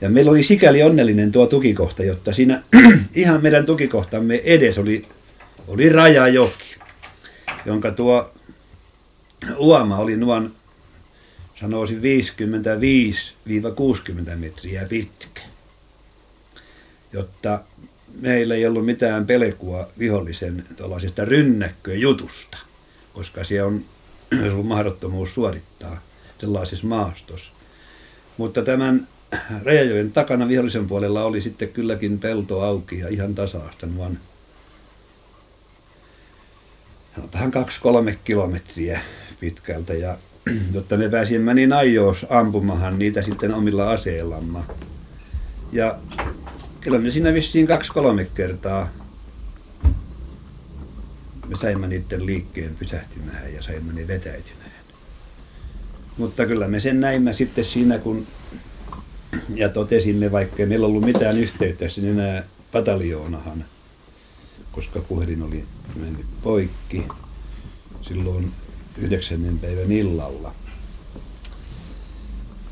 Ja 0.00 0.10
meillä 0.10 0.30
oli 0.30 0.42
sikäli 0.42 0.82
onnellinen 0.82 1.32
tuo 1.32 1.46
tukikohta, 1.46 2.04
jotta 2.04 2.32
siinä 2.32 2.62
ihan 3.14 3.42
meidän 3.42 3.66
tukikohtamme 3.66 4.40
edes 4.44 4.78
oli, 4.78 5.04
oli 5.66 5.88
rajajoki, 5.88 6.76
jonka 7.66 7.90
tuo 7.90 8.30
uoma 9.56 9.96
oli 9.96 10.16
nuon 10.16 10.52
sanoisin 11.54 12.00
55-60 14.32 14.36
metriä 14.36 14.86
pitkä 14.88 15.42
jotta 17.12 17.60
meillä 18.20 18.54
ei 18.54 18.66
ollut 18.66 18.86
mitään 18.86 19.26
pelkua 19.26 19.88
vihollisen 19.98 20.64
tuollaisesta 20.76 21.24
rynnäkköjutusta, 21.24 22.58
koska 23.12 23.44
se 23.44 23.62
on 23.62 23.84
ollut 24.52 24.66
mahdottomuus 24.66 25.34
suorittaa 25.34 26.00
sellaisessa 26.38 26.86
maastossa. 26.86 27.52
Mutta 28.36 28.62
tämän 28.62 29.08
Rajajoen 29.64 30.12
takana 30.12 30.48
vihollisen 30.48 30.88
puolella 30.88 31.24
oli 31.24 31.40
sitten 31.40 31.68
kylläkin 31.68 32.18
pelto 32.18 32.60
auki 32.60 32.98
ja 32.98 33.08
ihan 33.08 33.34
tasaasta 33.34 33.86
noin 33.86 34.18
sanotaan 37.14 37.50
kaksi-kolme 37.50 38.18
kilometriä 38.24 39.00
pitkältä 39.40 39.94
ja 39.94 40.18
jotta 40.74 40.96
me 40.96 41.08
pääsimme 41.08 41.54
niin 41.54 41.72
ajoos 41.72 42.26
ampumahan 42.30 42.98
niitä 42.98 43.22
sitten 43.22 43.54
omilla 43.54 43.90
aseillamme. 43.90 44.58
Ja 45.72 45.98
Kyllä 46.82 46.98
me 46.98 47.10
siinä 47.10 47.34
vissiin 47.34 47.66
kaksi-kolme 47.66 48.24
kertaa 48.24 48.88
me 51.48 51.56
saimme 51.60 51.86
niiden 51.86 52.26
liikkeen 52.26 52.76
pysähtymään 52.76 53.54
ja 53.54 53.62
saimme 53.62 53.92
ne 53.92 54.06
vetäytymään. 54.06 54.72
Mutta 56.16 56.46
kyllä 56.46 56.68
me 56.68 56.80
sen 56.80 57.00
näimme 57.00 57.32
sitten 57.32 57.64
siinä, 57.64 57.98
kun 57.98 58.26
ja 59.54 59.68
totesimme, 59.68 60.32
vaikka 60.32 60.66
meillä 60.66 60.86
ollut 60.86 61.04
mitään 61.04 61.38
yhteyttä 61.38 61.88
sinne 61.88 62.10
enää 62.10 62.44
pataljoonahan, 62.72 63.64
koska 64.72 65.00
puhelin 65.00 65.42
oli 65.42 65.64
mennyt 65.96 66.26
poikki 66.42 67.04
silloin 68.02 68.52
yhdeksännen 68.98 69.58
päivän 69.58 69.92
illalla 69.92 70.54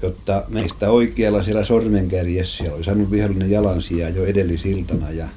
jotta 0.02 0.44
meistä 0.48 0.90
oikealla 0.90 1.42
siellä 1.42 1.64
sormenkärjessä 1.64 2.64
oli 2.74 2.84
saanut 2.84 3.10
vihollinen 3.10 3.50
jalansijaa 3.50 4.10
jo 4.10 4.24
edellisiltana 4.24 5.10
ja 5.10 5.28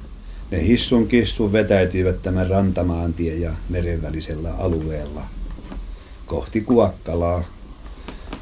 ne 0.50 0.66
hissun 0.66 1.08
kissun 1.08 1.52
vetäytyivät 1.52 2.22
tämän 2.22 2.50
rantamaantien 2.50 3.40
ja 3.40 3.52
meren 3.68 4.02
välisellä 4.02 4.54
alueella 4.54 5.22
kohti 6.26 6.60
Kuokkalaa. 6.60 7.44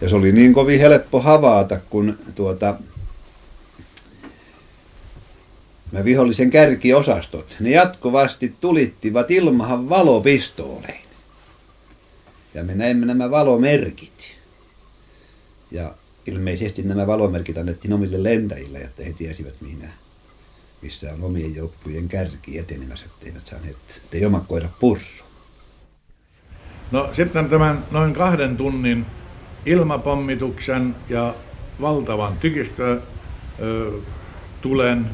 Ja 0.00 0.08
se 0.08 0.14
oli 0.14 0.32
niin 0.32 0.54
kovin 0.54 0.80
helppo 0.80 1.20
havaata, 1.20 1.80
kun 1.90 2.18
tuota, 2.34 2.74
mä 5.92 6.04
vihollisen 6.04 6.50
kärkiosastot, 6.50 7.56
ne 7.60 7.70
jatkuvasti 7.70 8.54
tulittivat 8.60 9.30
ilmahan 9.30 9.88
valopistoolein. 9.88 11.01
Ja 12.54 12.64
me 12.64 12.74
näimme 12.74 13.06
nämä 13.06 13.30
valomerkit. 13.30 14.38
Ja 15.70 15.94
ilmeisesti 16.26 16.82
nämä 16.82 17.06
valomerkit 17.06 17.56
annettiin 17.56 17.92
omille 17.92 18.22
lentäjille, 18.22 18.78
että 18.78 19.04
he 19.04 19.12
tiesivät 19.12 19.60
mihin 19.60 19.88
missä 20.82 21.12
on 21.12 21.22
omien 21.22 21.54
joukkujen 21.54 22.08
kärki 22.08 22.58
etenemässä, 22.58 23.06
etteivät 23.06 23.42
saaneet, 23.42 23.76
ettei 23.96 24.24
oma 24.24 24.40
koira 24.40 24.68
pursu. 24.80 25.24
No 26.90 27.10
sitten 27.16 27.48
tämän 27.48 27.84
noin 27.90 28.14
kahden 28.14 28.56
tunnin 28.56 29.06
ilmapommituksen 29.66 30.94
ja 31.08 31.34
valtavan 31.80 32.36
tykistö 32.36 33.00
tulen 34.60 35.10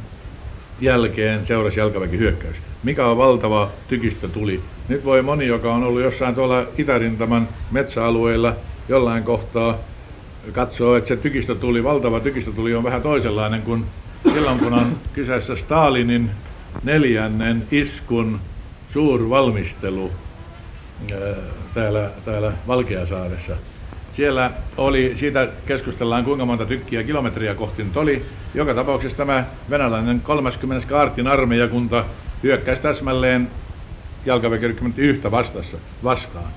jälkeen 0.80 1.47
seurasi 1.47 1.80
jalkaväki 1.80 2.18
hyökkäys. 2.18 2.57
Mikä 2.82 3.06
on 3.06 3.16
valtava 3.16 3.70
tykistö 3.88 4.28
tuli. 4.28 4.61
Nyt 4.88 5.04
voi 5.04 5.23
moni, 5.23 5.47
joka 5.47 5.75
on 5.75 5.82
ollut 5.82 6.02
jossain 6.02 6.35
tuolla 6.35 6.64
Itärintaman 6.78 7.49
metsäalueilla 7.70 8.54
jollain 8.88 9.23
kohtaa, 9.25 9.78
katsoo, 10.52 10.97
että 10.97 11.08
se 11.08 11.16
tykistö 11.16 11.54
tuli, 11.54 11.85
valtava 11.85 12.20
tykistö 12.20 12.52
tuli 12.52 12.75
on 12.75 12.85
vähän 12.85 13.02
toisenlainen 13.02 13.62
kuin 13.62 13.85
silloin, 14.35 14.58
kun 14.58 14.75
on 14.75 14.97
kyseessä 15.12 15.56
Stalinin 15.56 16.30
neljännen 16.85 17.66
iskun 17.70 18.40
suurvalmistelu 18.92 20.11
täällä, 21.75 22.11
täällä 22.25 22.52
Valkeasaaressa. 22.66 23.52
Siellä 24.16 24.50
oli, 24.76 25.16
siitä 25.20 25.49
keskustellaan 25.66 26.25
kuinka 26.25 26.44
monta 26.44 26.66
tykkiä 26.66 27.02
kilometriä 27.02 27.54
kohti 27.54 27.85
nyt 27.85 27.97
oli. 27.97 28.25
Joka 28.54 28.75
tapauksessa 28.75 29.16
tämä 29.16 29.44
venäläinen 29.70 30.20
30. 30.20 30.88
kaartin 30.88 31.26
armeijakunta 31.26 32.04
hyökkäsi 32.42 32.83
täsmälleen 32.83 33.50
jalkaväkirykkymentti 34.26 35.23
vastassa, 35.30 35.76
vastaan. 36.04 36.52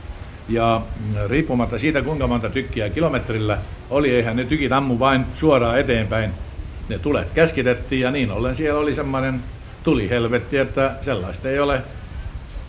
Ja 0.49 0.81
mm, 0.99 1.15
riippumatta 1.29 1.79
siitä 1.79 2.01
kuinka 2.01 2.27
monta 2.27 2.49
tykkiä 2.49 2.89
kilometrillä 2.89 3.57
oli, 3.89 4.15
eihän 4.15 4.35
ne 4.35 4.43
tykit 4.43 4.71
ammu 4.71 4.99
vain 4.99 5.25
suoraan 5.35 5.79
eteenpäin. 5.79 6.31
Ne 6.89 6.99
tulet 6.99 7.27
käskitettiin 7.33 8.01
ja 8.01 8.11
niin 8.11 8.31
ollen 8.31 8.55
siellä 8.55 8.79
oli 8.79 8.95
semmoinen 8.95 9.39
tulihelvetti, 9.83 10.57
että 10.57 10.95
sellaista 11.05 11.49
ei 11.49 11.59
ole 11.59 11.81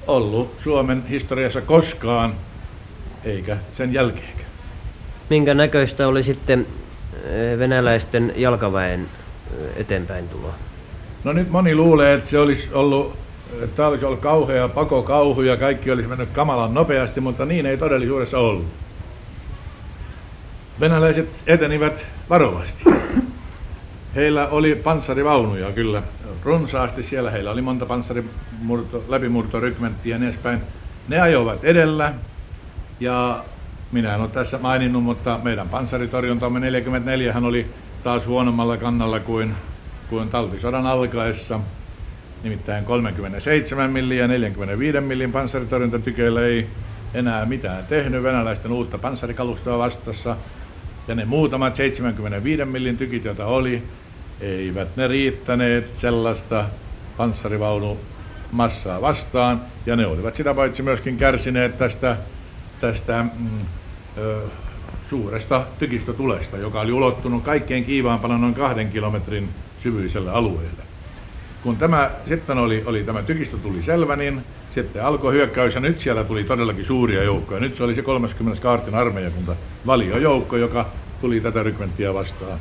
ollut 0.06 0.56
Suomen 0.62 1.06
historiassa 1.06 1.60
koskaan, 1.60 2.34
eikä 3.24 3.56
sen 3.76 3.92
jälkeenkään. 3.92 4.48
Minkä 5.30 5.54
näköistä 5.54 6.08
oli 6.08 6.22
sitten 6.22 6.66
eh, 7.24 7.58
venäläisten 7.58 8.32
jalkaväen 8.36 9.00
eh, 9.00 9.80
eteenpäin 9.80 10.28
tulo? 10.28 10.54
No 11.24 11.32
nyt 11.32 11.50
moni 11.50 11.74
luulee, 11.74 12.14
että 12.14 12.30
se 12.30 12.38
olisi 12.38 12.68
ollut, 12.72 13.16
että 13.62 13.86
olisi 13.86 14.04
ollut 14.04 14.20
kauhea 14.20 14.68
pakokauhu 14.68 15.42
ja 15.42 15.56
kaikki 15.56 15.90
olisi 15.90 16.08
mennyt 16.08 16.28
kamalan 16.32 16.74
nopeasti, 16.74 17.20
mutta 17.20 17.44
niin 17.44 17.66
ei 17.66 17.76
todellisuudessa 17.76 18.38
ollut. 18.38 18.66
Venäläiset 20.80 21.28
etenivät 21.46 21.94
varovasti. 22.30 22.84
Heillä 24.14 24.48
oli 24.48 24.74
panssarivaunuja 24.74 25.72
kyllä 25.72 26.02
runsaasti 26.44 27.02
siellä. 27.02 27.30
Heillä 27.30 27.50
oli 27.50 27.62
monta 27.62 27.86
panssarimurto, 27.86 29.04
läpimurtorykmenttiä 29.08 30.14
ja 30.14 30.18
niin 30.18 30.28
edespäin. 30.28 30.60
Ne 31.08 31.20
ajoivat 31.20 31.64
edellä 31.64 32.12
ja 33.00 33.44
minä 33.92 34.14
en 34.14 34.20
ole 34.20 34.28
tässä 34.28 34.58
maininnut, 34.58 35.02
mutta 35.02 35.38
meidän 35.42 35.68
panssaritorjuntamme 35.68 36.60
44 36.60 37.32
hän 37.32 37.44
oli 37.44 37.66
taas 38.04 38.26
huonommalla 38.26 38.76
kannalla 38.76 39.20
kuin, 39.20 39.54
kuin 40.12 40.28
talvisodan 40.28 40.86
alkaessa. 40.86 41.60
Nimittäin 42.42 42.84
37 42.84 43.90
millin 43.90 44.18
ja 44.18 44.28
45 44.28 45.00
millin 45.00 45.32
panssaritorjuntatykeillä 45.32 46.42
ei 46.42 46.66
enää 47.14 47.46
mitään 47.46 47.86
tehnyt 47.86 48.22
venäläisten 48.22 48.72
uutta 48.72 48.98
panssarikalustoa 48.98 49.78
vastassa. 49.78 50.36
Ja 51.08 51.14
ne 51.14 51.24
muutamat 51.24 51.76
75 51.76 52.64
millin 52.64 52.98
tykit, 52.98 53.24
joita 53.24 53.46
oli, 53.46 53.82
eivät 54.40 54.96
ne 54.96 55.08
riittäneet 55.08 55.90
sellaista 56.00 56.64
panssarivaunumassaa 57.16 59.00
vastaan, 59.00 59.60
ja 59.86 59.96
ne 59.96 60.06
olivat 60.06 60.36
sitä 60.36 60.54
paitsi 60.54 60.82
myöskin 60.82 61.18
kärsineet 61.18 61.78
tästä, 61.78 62.16
tästä 62.80 63.24
mm, 63.38 63.48
ö, 64.18 64.40
suuresta 65.10 65.64
tykistötulesta, 65.78 66.56
joka 66.56 66.80
oli 66.80 66.92
ulottunut 66.92 67.42
kaikkein 67.42 67.84
kiivaampana 67.84 68.38
noin 68.38 68.54
kahden 68.54 68.90
kilometrin 68.90 69.48
syvyiselle 69.82 70.30
alueelle. 70.30 70.82
Kun 71.62 71.76
tämä 71.76 72.10
sitten 72.28 72.58
oli, 72.58 72.82
oli 72.86 73.04
tämä 73.04 73.22
tykistö 73.22 73.56
tuli 73.56 73.82
selvä, 73.82 74.16
niin 74.16 74.42
sitten 74.74 75.04
alkoi 75.04 75.34
hyökkäys 75.34 75.74
ja 75.74 75.80
nyt 75.80 76.00
siellä 76.00 76.24
tuli 76.24 76.44
todellakin 76.44 76.84
suuria 76.84 77.22
joukkoja. 77.22 77.60
Nyt 77.60 77.76
se 77.76 77.84
oli 77.84 77.94
se 77.94 78.02
30. 78.02 78.62
kaartin 78.62 78.94
armeijakunta 78.94 79.56
valiojoukko, 79.86 80.56
joka 80.56 80.86
tuli 81.20 81.40
tätä 81.40 81.62
rykmenttiä 81.62 82.14
vastaan 82.14 82.58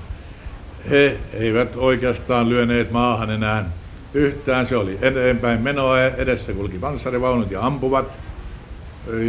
he 0.90 1.18
eivät 1.34 1.70
oikeastaan 1.76 2.50
lyöneet 2.50 2.92
maahan 2.92 3.30
enää 3.30 3.66
yhtään. 4.14 4.68
Se 4.68 4.78
oli 4.78 4.98
eteenpäin 5.02 5.62
menoa, 5.62 6.02
edessä 6.02 6.54
kulki 6.54 6.80
panssarivaunut 6.80 7.52
ja 7.52 7.66
ampuvat. 7.66 8.06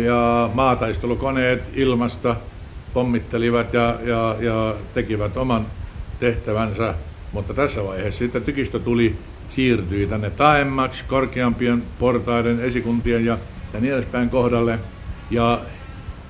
Ja 0.04 0.50
maataistelukoneet 0.54 1.62
ilmasta 1.74 2.36
pommittelivat 2.94 3.74
ja, 3.74 3.96
ja, 4.04 4.36
ja 4.40 4.74
tekivät 4.94 5.36
oman 5.36 5.66
tehtävänsä. 6.20 6.94
Mutta 7.32 7.54
tässä 7.54 7.84
vaiheessa 7.84 8.18
sitten 8.18 8.42
tykistö 8.42 8.78
tuli, 8.78 9.16
siirtyi 9.54 10.06
tänne 10.06 10.30
taemmaksi 10.30 11.04
korkeampien 11.08 11.82
portaiden, 11.98 12.60
esikuntien 12.60 13.24
ja, 13.24 13.38
ja 13.74 13.80
niin 13.80 13.94
edespäin 13.94 14.30
kohdalle. 14.30 14.78
Ja, 15.30 15.60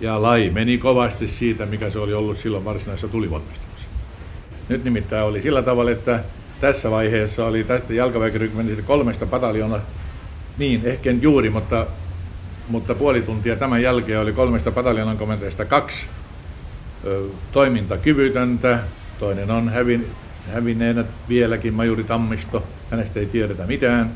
ja 0.01 0.23
lai 0.23 0.51
meni 0.55 0.79
kovasti 0.79 1.31
siitä, 1.39 1.67
mikä 1.67 1.91
se 1.91 1.99
oli 1.99 2.15
ollut 2.15 2.39
silloin 2.39 2.65
varsinaisessa 2.65 3.09
tulivalmistelussa. 3.09 3.87
Nyt 4.69 4.85
nimittäin 4.85 5.25
oli 5.25 5.43
sillä 5.43 5.63
tavalla, 5.63 5.91
että 5.91 6.21
tässä 6.61 6.91
vaiheessa 6.91 7.47
oli 7.47 7.65
tästä 7.65 7.95
jalkaväkirykmenistä 7.95 8.83
kolmesta 8.83 9.27
pataljona, 9.27 9.81
niin 10.59 10.81
ehkä 10.85 11.11
juuri, 11.11 11.51
mutta, 11.51 11.87
mutta 12.69 12.95
puoli 12.95 13.23
tuntia 13.23 13.57
tämän 13.57 13.83
jälkeen 13.83 14.21
oli 14.21 14.33
kolmesta 14.33 14.73
pataljonan 14.73 15.19
komentajasta 15.19 15.65
kaksi 15.65 15.97
ö, 17.05 17.23
toimintakyvytöntä. 17.53 18.79
Toinen 19.19 19.51
on 19.51 19.69
hävin, 19.69 20.07
hävinneenä 20.53 21.05
vieläkin 21.29 21.75
majuri 21.75 22.05
Tammisto, 22.05 22.65
hänestä 22.91 23.21
ei 23.21 23.27
tiedetä 23.27 23.67
mitään. 23.67 24.11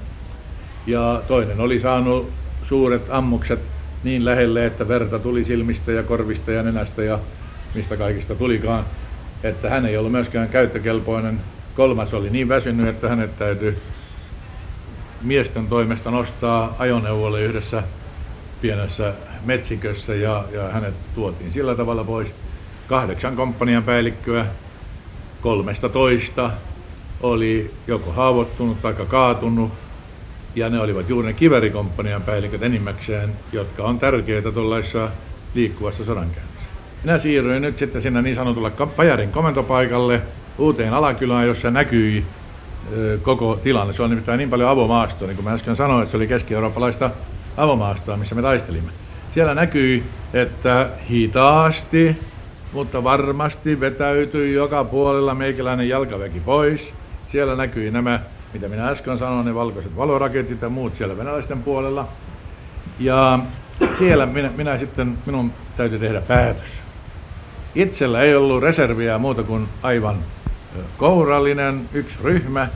Ja 0.86 1.22
toinen 1.28 1.60
oli 1.60 1.80
saanut 1.80 2.30
suuret 2.64 3.02
ammukset 3.08 3.60
niin 4.04 4.24
lähelle, 4.24 4.66
että 4.66 4.88
verta 4.88 5.18
tuli 5.18 5.44
silmistä 5.44 5.92
ja 5.92 6.02
korvista 6.02 6.52
ja 6.52 6.62
nenästä 6.62 7.02
ja 7.02 7.18
mistä 7.74 7.96
kaikista 7.96 8.34
tulikaan 8.34 8.84
että 9.42 9.70
hän 9.70 9.86
ei 9.86 9.96
ollut 9.96 10.12
myöskään 10.12 10.48
käyttökelpoinen. 10.48 11.40
Kolmas 11.74 12.14
oli 12.14 12.30
niin 12.30 12.48
väsynyt, 12.48 12.88
että 12.88 13.08
hänet 13.08 13.38
täytyy 13.38 13.82
miesten 15.22 15.66
toimesta 15.66 16.10
nostaa 16.10 16.76
ajoneuvolle 16.78 17.42
yhdessä 17.42 17.82
pienessä 18.60 19.12
metsikössä 19.44 20.14
ja, 20.14 20.44
ja 20.52 20.62
hänet 20.68 20.94
tuotiin 21.14 21.52
sillä 21.52 21.74
tavalla 21.74 22.04
pois. 22.04 22.28
Kahdeksan 22.86 23.36
komppanian 23.36 23.82
päällikköä, 23.82 24.46
kolmesta 25.46 25.88
toista 25.88 26.50
oli 27.20 27.70
joko 27.86 28.12
haavoittunut 28.12 28.82
tai 28.82 28.94
kaatunut, 29.08 29.72
ja 30.54 30.70
ne 30.70 30.80
olivat 30.80 31.08
juuri 31.08 31.28
ne 31.28 31.32
kiverikomppanian 31.32 32.22
päälliköt 32.22 32.62
enimmäkseen, 32.62 33.30
jotka 33.52 33.82
on 33.82 33.98
tärkeitä 33.98 34.52
tuollaisessa 34.52 35.08
liikkuvassa 35.54 36.04
sodankäynnissä. 36.04 36.70
Minä 37.02 37.18
siirryin 37.18 37.62
nyt 37.62 37.78
sitten 37.78 38.02
sinne 38.02 38.22
niin 38.22 38.36
sanotulle 38.36 38.70
Pajarin 38.96 39.30
komentopaikalle 39.30 40.22
uuteen 40.58 40.94
alakylään, 40.94 41.46
jossa 41.46 41.70
näkyi 41.70 42.24
koko 43.22 43.60
tilanne. 43.62 43.94
Se 43.94 44.02
on 44.02 44.10
nimittäin 44.10 44.38
niin 44.38 44.50
paljon 44.50 44.70
avomaastoa, 44.70 45.28
niin 45.28 45.36
kuin 45.36 45.44
mä 45.44 45.52
äsken 45.52 45.76
sanoin, 45.76 46.02
että 46.02 46.10
se 46.10 46.16
oli 46.16 46.26
keski-eurooppalaista 46.26 47.10
avomaastoa, 47.56 48.16
missä 48.16 48.34
me 48.34 48.42
taistelimme. 48.42 48.90
Siellä 49.34 49.54
näkyi, 49.54 50.02
että 50.34 50.88
hitaasti, 51.10 52.16
mutta 52.76 53.04
varmasti 53.04 53.80
vetäytyi 53.80 54.54
joka 54.54 54.84
puolella 54.84 55.34
meikäläinen 55.34 55.88
jalkaväki 55.88 56.40
pois. 56.40 56.80
Siellä 57.32 57.56
näkyi 57.56 57.90
nämä, 57.90 58.20
mitä 58.52 58.68
minä 58.68 58.88
äsken 58.88 59.18
sanoin, 59.18 59.46
ne 59.46 59.54
valkoiset 59.54 59.96
valoraketit 59.96 60.62
ja 60.62 60.68
muut 60.68 60.92
siellä 60.98 61.18
venäläisten 61.18 61.62
puolella. 61.62 62.08
Ja 62.98 63.38
siellä 63.98 64.26
minä, 64.26 64.50
minä 64.56 64.78
sitten, 64.78 65.18
minun 65.26 65.52
täytyy 65.76 65.98
tehdä 65.98 66.20
päätös. 66.20 66.68
Itsellä 67.74 68.22
ei 68.22 68.34
ollut 68.34 68.62
reserviä 68.62 69.18
muuta 69.18 69.42
kuin 69.42 69.68
aivan 69.82 70.16
kourallinen 70.98 71.80
yksi 71.92 72.14
ryhmä. 72.24 72.68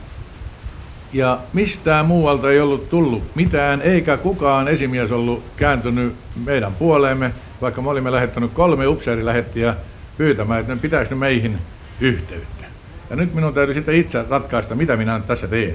Ja 1.13 1.39
mistään 1.53 2.07
muualta 2.07 2.51
ei 2.51 2.61
ollut 2.61 2.91
tullut 2.91 3.23
mitään, 3.35 3.83
eikä 3.83 4.17
kukaan 4.17 4.69
esimies 4.69 5.13
ollut 5.13 5.43
kääntynyt 5.57 6.15
meidän 6.45 6.73
puoleemme, 6.75 7.33
vaikka 7.61 7.83
me 7.83 7.91
olimme 7.91 8.13
lähettänyt 8.13 8.51
kolme 8.53 8.87
upseerilähettiä 8.87 9.75
pyytämään, 10.21 10.61
että 10.61 10.75
ne 10.75 10.81
pitäisi 10.81 11.15
meihin 11.15 11.59
yhteyttä. 12.01 12.65
Ja 13.11 13.17
nyt 13.17 13.35
minun 13.35 13.55
täytyy 13.55 13.75
sitten 13.75 13.95
itse 13.95 14.25
ratkaista, 14.31 14.75
mitä 14.75 14.97
minä 14.97 15.21
tässä 15.27 15.49
teen. 15.49 15.75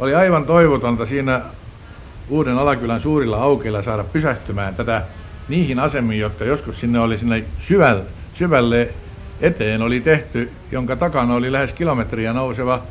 Oli 0.00 0.14
aivan 0.14 0.46
toivotonta 0.46 1.06
siinä 1.06 1.40
uuden 2.28 2.58
alakylän 2.58 3.00
suurilla 3.00 3.42
aukeilla 3.42 3.82
saada 3.82 4.04
pysähtymään 4.04 4.74
tätä 4.74 5.02
niihin 5.48 5.78
asemiin, 5.78 6.20
jotka 6.20 6.44
joskus 6.44 6.80
sinne 6.80 7.00
oli 7.00 7.18
sinne 7.18 7.44
syvälle 7.68 8.02
syvälle 8.34 8.88
eteen 9.40 9.82
oli 9.82 10.00
tehty, 10.00 10.50
jonka 10.72 10.96
takana 10.96 11.34
oli 11.34 11.52
lähes 11.52 11.72
kilometriä 11.72 12.32
nouseva 12.32 12.82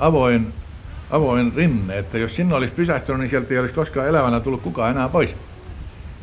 avoin, 0.00 0.52
avoin 1.10 1.52
rinne, 1.56 1.98
että 1.98 2.18
jos 2.18 2.36
sinne 2.36 2.54
olisi 2.54 2.74
pysähtynyt, 2.74 3.20
niin 3.20 3.30
sieltä 3.30 3.54
ei 3.54 3.60
olisi 3.60 3.74
koskaan 3.74 4.08
elävänä 4.08 4.40
tullut 4.40 4.62
kukaan 4.62 4.90
enää 4.90 5.08
pois. 5.08 5.34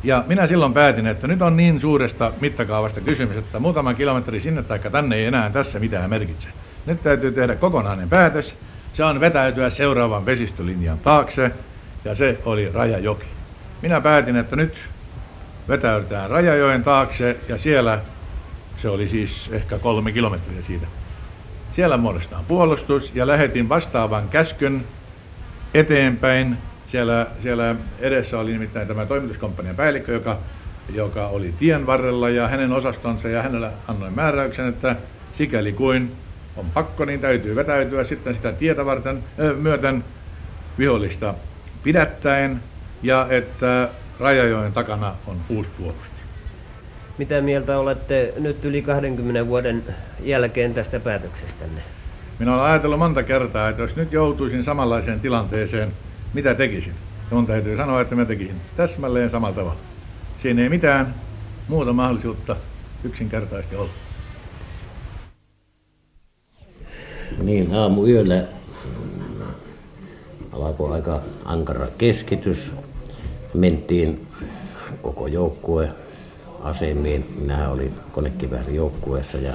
Ja 0.06 0.24
minä 0.28 0.48
silloin 0.48 0.74
päätin, 0.74 1.08
että 1.08 1.28
nyt 1.28 1.41
on 1.41 1.58
niin 1.58 1.82
suuresta 1.82 2.32
mittakaavasta 2.41 3.02
kysymys, 3.02 3.38
että 3.38 3.60
muutama 3.60 3.94
kilometri 3.94 4.41
sinne 4.41 4.63
tai 4.63 4.80
tänne 4.80 5.15
ei 5.15 5.26
enää 5.26 5.50
tässä 5.50 5.80
mitään 5.80 6.10
merkitse. 6.10 6.48
Nyt 6.86 7.04
täytyy 7.04 7.32
tehdä 7.32 7.56
kokonainen 7.56 8.10
päätös. 8.10 8.54
saan 8.94 9.20
vetäytyä 9.20 9.70
seuraavan 9.70 10.26
vesistölinjan 10.26 11.00
taakse, 11.00 11.52
ja 12.06 12.15
se 12.15 12.38
oli 12.46 12.72
Rajajoki. 12.74 13.26
Minä 13.82 14.02
päätin, 14.02 14.36
että 14.36 14.56
nyt 14.56 14.76
vetäydytään 15.68 16.30
Rajajoen 16.30 16.84
taakse, 16.84 17.38
ja 17.50 17.58
siellä, 17.58 18.00
se 18.82 18.89
oli 18.89 19.08
siis 19.08 19.50
ehkä 19.52 19.80
kolme 19.80 20.12
kilometriä 20.12 20.62
siitä, 20.68 20.88
siellä 21.76 21.98
muodostaan 21.98 22.46
puolustus, 22.46 23.12
ja 23.13 23.28
lähetin 23.28 23.70
vastaavan 23.70 24.30
käskyn 24.30 24.84
eteenpäin. 25.74 26.58
Siellä, 26.91 27.28
siellä 27.43 27.76
edessä 28.00 28.39
oli 28.39 28.52
nimittäin 28.52 28.88
tämä 28.88 29.06
toimituskomppanian 29.06 29.76
päällikkö, 29.76 30.13
joka, 30.13 30.38
joka 30.93 31.28
oli 31.28 31.54
tien 31.60 31.86
varrella, 31.86 32.30
ja 32.30 32.48
hänen 32.48 32.71
osastonsa, 32.71 33.28
ja 33.28 33.41
hänellä 33.41 33.71
annoin 33.88 34.13
määräyksen, 34.13 34.69
että 34.69 34.95
sikäli 35.38 35.74
kuin 35.74 36.12
on 36.58 36.65
pakko, 36.74 37.06
niin 37.06 37.19
täytyy 37.19 37.56
vetäytyä 37.56 38.04
sitten 38.04 38.36
sitä 38.36 38.52
tietä 38.52 38.86
varten, 38.86 39.24
ö, 39.39 39.54
myöten 39.54 40.04
vihollista 40.80 41.34
pidättäen 41.84 42.60
ja 43.04 43.28
että 43.30 43.89
Rajajoen 44.19 44.74
takana 44.74 45.15
on 45.28 45.38
uusi 45.50 45.69
puolustus. 45.78 46.15
Mitä 47.17 47.41
mieltä 47.41 47.80
olette 47.80 48.34
nyt 48.39 48.65
yli 48.65 48.82
20 48.82 49.48
vuoden 49.48 49.84
jälkeen 50.24 50.74
tästä 50.74 51.00
päätöksestänne? 51.00 51.82
Minä 52.39 52.54
olen 52.54 52.65
ajatellut 52.65 53.00
monta 53.00 53.24
kertaa, 53.24 53.69
että 53.69 53.82
jos 53.82 53.95
nyt 53.95 54.12
joutuisin 54.12 54.63
samanlaiseen 54.63 55.19
tilanteeseen, 55.19 55.91
mitä 56.36 56.56
tekisin? 56.56 56.93
Mun 57.32 57.48
täytyy 57.48 57.78
sanoa, 57.78 58.02
että 58.02 58.15
mä 58.15 58.26
tekisin 58.26 58.56
täsmälleen 58.78 59.30
samalla 59.30 59.56
tavalla. 59.56 59.80
Siinä 60.41 60.63
ei 60.63 60.69
mitään 60.69 61.15
muuta 61.67 61.93
mahdollisuutta 61.93 62.56
yksinkertaisesti 63.04 63.76
olla. 63.76 63.91
Niin, 67.43 67.76
aamu 67.76 68.06
yöllä 68.06 68.43
alkoi 70.52 70.93
aika 70.93 71.21
ankara 71.45 71.88
keskitys. 71.98 72.71
Mentiin 73.54 74.28
koko 75.02 75.28
joukkue 75.28 75.89
asemiin. 76.62 77.36
Minä 77.39 77.69
olin 77.69 77.93
konekiväärijoukkueessa 78.12 79.38
ja 79.38 79.54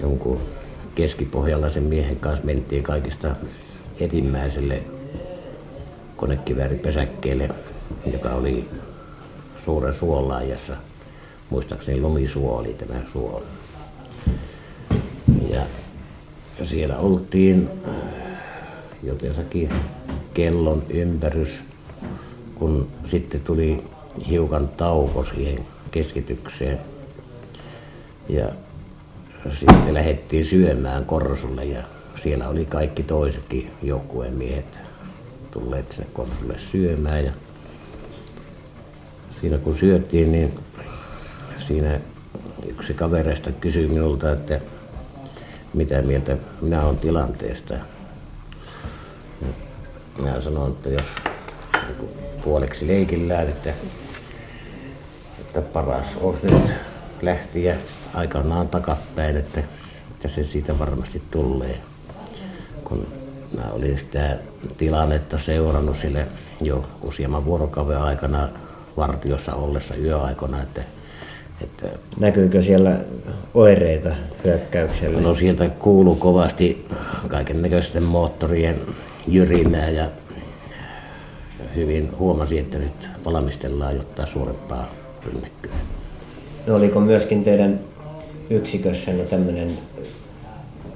jonkun 0.00 0.40
keskipohjalaisen 0.94 1.82
miehen 1.82 2.16
kanssa 2.16 2.46
mentiin 2.46 2.82
kaikista 2.82 3.36
etimmäiselle 4.00 4.82
konekivääripesäkkeelle, 6.24 7.48
joka 8.12 8.30
oli 8.30 8.68
suuren 9.64 9.94
suolaajassa. 9.94 10.76
Muistaakseni 11.50 12.00
lumisuo 12.00 12.58
oli 12.58 12.74
tämä 12.74 13.00
suo. 13.12 13.42
Ja 15.50 15.60
siellä 16.64 16.98
oltiin 16.98 17.68
jotensakin 19.02 19.70
kellon 20.34 20.82
ympärys, 20.88 21.62
kun 22.54 22.88
sitten 23.04 23.40
tuli 23.40 23.84
hiukan 24.28 24.68
tauko 24.68 25.24
siihen 25.24 25.66
keskitykseen. 25.90 26.78
Ja 28.28 28.48
sitten 29.52 29.94
lähdettiin 29.94 30.44
syömään 30.44 31.04
Korsulle 31.04 31.64
ja 31.64 31.82
siellä 32.14 32.48
oli 32.48 32.64
kaikki 32.64 33.02
toisetkin 33.02 33.70
joukkueen 33.82 34.34
miehet 34.34 34.93
tulleet 35.54 35.92
sinne 35.92 36.10
Korsulle 36.12 36.58
syömään. 36.58 37.24
Ja 37.24 37.32
siinä 39.40 39.58
kun 39.58 39.74
syötiin, 39.74 40.32
niin 40.32 40.58
siinä 41.58 42.00
yksi 42.68 42.94
kavereista 42.94 43.52
kysyi 43.52 43.86
minulta, 43.86 44.32
että 44.32 44.60
mitä 45.74 46.02
mieltä 46.02 46.36
minä 46.60 46.82
olen 46.82 46.98
tilanteesta. 46.98 47.74
Minä 50.18 50.40
sanoin, 50.40 50.72
että 50.72 50.90
jos 50.90 51.06
niin 51.74 52.10
puoleksi 52.44 52.86
leikillään, 52.86 53.48
että, 53.48 53.72
että 55.40 55.62
paras 55.62 56.16
olisi 56.20 56.46
nyt 56.46 56.70
lähtiä 57.22 57.76
aikanaan 58.14 58.68
takapäin, 58.68 59.36
että, 59.36 59.60
että 60.10 60.28
se 60.28 60.44
siitä 60.44 60.78
varmasti 60.78 61.22
tulee. 61.30 61.80
Kun 62.84 63.23
mä 63.56 63.72
olin 63.72 63.98
sitä 63.98 64.36
tilannetta 64.76 65.38
seurannut 65.38 65.96
sille 65.96 66.26
jo 66.60 66.84
useamman 67.02 67.44
vuorokauden 67.44 67.98
aikana 67.98 68.48
vartiossa 68.96 69.54
ollessa 69.54 69.94
yöaikana, 69.94 70.62
että 70.62 70.82
että 71.62 71.88
Näkyykö 72.18 72.62
siellä 72.62 72.96
oireita 73.54 74.10
hyökkäyksellä? 74.44 75.20
No 75.20 75.34
sieltä 75.34 75.68
kuuluu 75.68 76.14
kovasti 76.14 76.86
kaiken 77.28 77.62
näköisten 77.62 78.02
moottorien 78.02 78.76
jyrinää 79.28 79.90
ja 79.90 80.10
hyvin 81.76 82.10
huomasi, 82.18 82.58
että 82.58 82.78
nyt 82.78 83.08
valmistellaan 83.24 83.96
jotain 83.96 84.28
suurempaa 84.28 84.90
rynnäkköä. 85.26 85.72
No 86.66 86.76
oliko 86.76 87.00
myöskin 87.00 87.44
teidän 87.44 87.80
yksikössänne 88.50 89.24
tämmöinen 89.24 89.78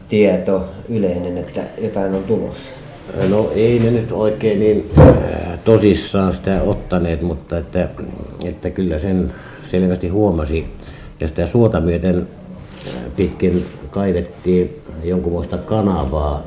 tieto 0.09 0.65
yleinen, 0.89 1.39
että 1.39 1.61
jotain 1.83 2.15
on 2.15 2.23
tulossa? 2.23 2.71
No 3.29 3.51
ei 3.55 3.79
ne 3.79 3.91
nyt 3.91 4.13
oikein 4.13 4.59
niin 4.59 4.91
äh, 4.99 5.59
tosissaan 5.65 6.35
sitä 6.35 6.63
ottaneet, 6.63 7.23
mutta 7.23 7.59
että, 7.59 7.89
että 8.45 8.71
kyllä 8.71 8.99
sen 8.99 9.33
selvästi 9.67 10.09
huomasi. 10.09 10.67
Ja 11.21 11.29
sitä 11.29 11.47
suota 11.47 11.81
myöten 11.81 12.29
äh, 12.87 13.03
pitkin 13.17 13.65
kaivettiin 13.91 14.81
jonkunlaista 15.05 15.59
kanavaa 15.59 16.43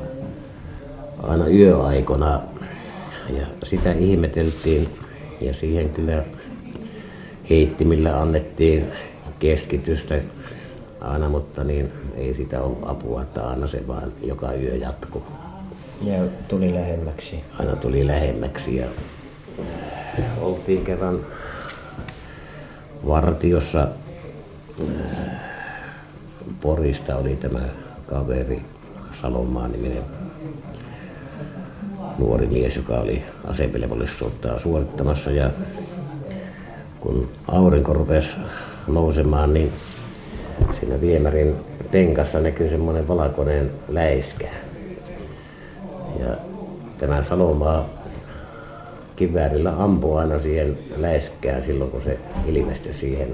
aina 1.22 1.46
yöaikona 1.46 2.40
ja 3.38 3.46
sitä 3.62 3.92
ihmeteltiin 3.92 4.88
ja 5.40 5.54
siihen 5.54 5.90
kyllä 5.90 6.22
heittimillä 7.50 8.20
annettiin 8.20 8.84
keskitystä 9.38 10.20
aina, 11.02 11.28
mutta 11.28 11.64
niin 11.64 11.92
ei 12.14 12.34
sitä 12.34 12.62
ollut 12.62 12.90
apua, 12.90 13.22
että 13.22 13.48
aina 13.48 13.66
se 13.66 13.86
vaan 13.88 14.12
joka 14.22 14.52
yö 14.52 14.76
jatkuu. 14.76 15.22
Ja 16.02 16.24
tuli 16.48 16.74
lähemmäksi. 16.74 17.44
Aina 17.58 17.76
tuli 17.76 18.06
lähemmäksi 18.06 18.76
ja 18.76 18.86
oltiin 20.40 20.84
kerran 20.84 21.18
vartiossa 23.06 23.88
äh, 24.80 25.32
Porista 26.60 27.16
oli 27.16 27.36
tämä 27.36 27.60
kaveri 28.06 28.62
Salomaan 29.20 29.72
niminen 29.72 30.02
nuori 32.18 32.46
mies, 32.46 32.76
joka 32.76 32.94
oli 32.94 33.22
asepelevollisuutta 33.44 34.58
suorittamassa 34.58 35.30
ja 35.30 35.50
kun 37.00 37.30
aurinko 37.48 37.92
rupesi 37.92 38.34
nousemaan, 38.86 39.54
niin 39.54 39.72
siinä 40.82 41.00
viemärin 41.00 41.54
penkassa 41.90 42.40
näkyi 42.40 42.68
semmoinen 42.68 43.08
valkoinen 43.08 43.70
läiskä. 43.88 44.48
Ja 46.20 46.36
tämä 46.98 47.22
Salomaa 47.22 47.88
kiväärillä 49.16 49.74
ampui 49.78 50.20
aina 50.20 50.40
siihen 50.40 50.78
läiskään 50.96 51.62
silloin, 51.62 51.90
kun 51.90 52.02
se 52.02 52.18
ilmestyi 52.46 52.94
siihen. 52.94 53.28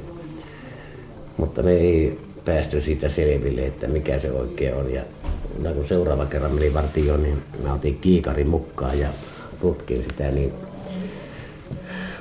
Mutta 1.37 1.63
me 1.63 1.73
ei 1.73 2.19
päästy 2.45 2.81
siitä 2.81 3.09
selville, 3.09 3.67
että 3.67 3.87
mikä 3.87 4.19
se 4.19 4.33
oikein 4.33 4.75
on. 4.75 4.93
Ja 4.93 5.03
kun 5.75 5.89
seuraava 5.89 6.27
kerran 6.27 6.55
meni 6.55 6.75
vartioon, 6.75 7.23
niin 7.23 7.43
mä 7.63 7.75
otin 7.75 7.99
kiikarin 8.01 8.49
mukaan 8.49 8.99
ja 8.99 9.09
tutkin 9.61 10.05
sitä, 10.09 10.31
niin 10.31 10.53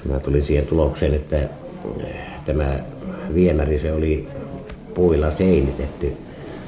mä 0.09 0.19
tulin 0.19 0.43
siihen 0.43 0.65
tulokseen, 0.65 1.13
että 1.13 1.49
tämä 2.45 2.79
viemäri 3.33 3.79
se 3.79 3.93
oli 3.93 4.27
puilla 4.97 5.31
seinitetty. 5.31 6.13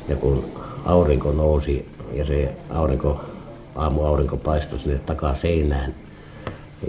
Ja 0.10 0.16
kun 0.16 0.46
aurinko 0.86 1.32
nousi 1.32 1.86
ja 2.14 2.26
se 2.26 2.52
aurinko, 2.70 3.22
aamu 3.76 4.04
aurinko 4.04 4.38
paistui 4.38 4.80
sinne 4.80 5.00
takaa 5.06 5.36
seinään, 5.36 5.94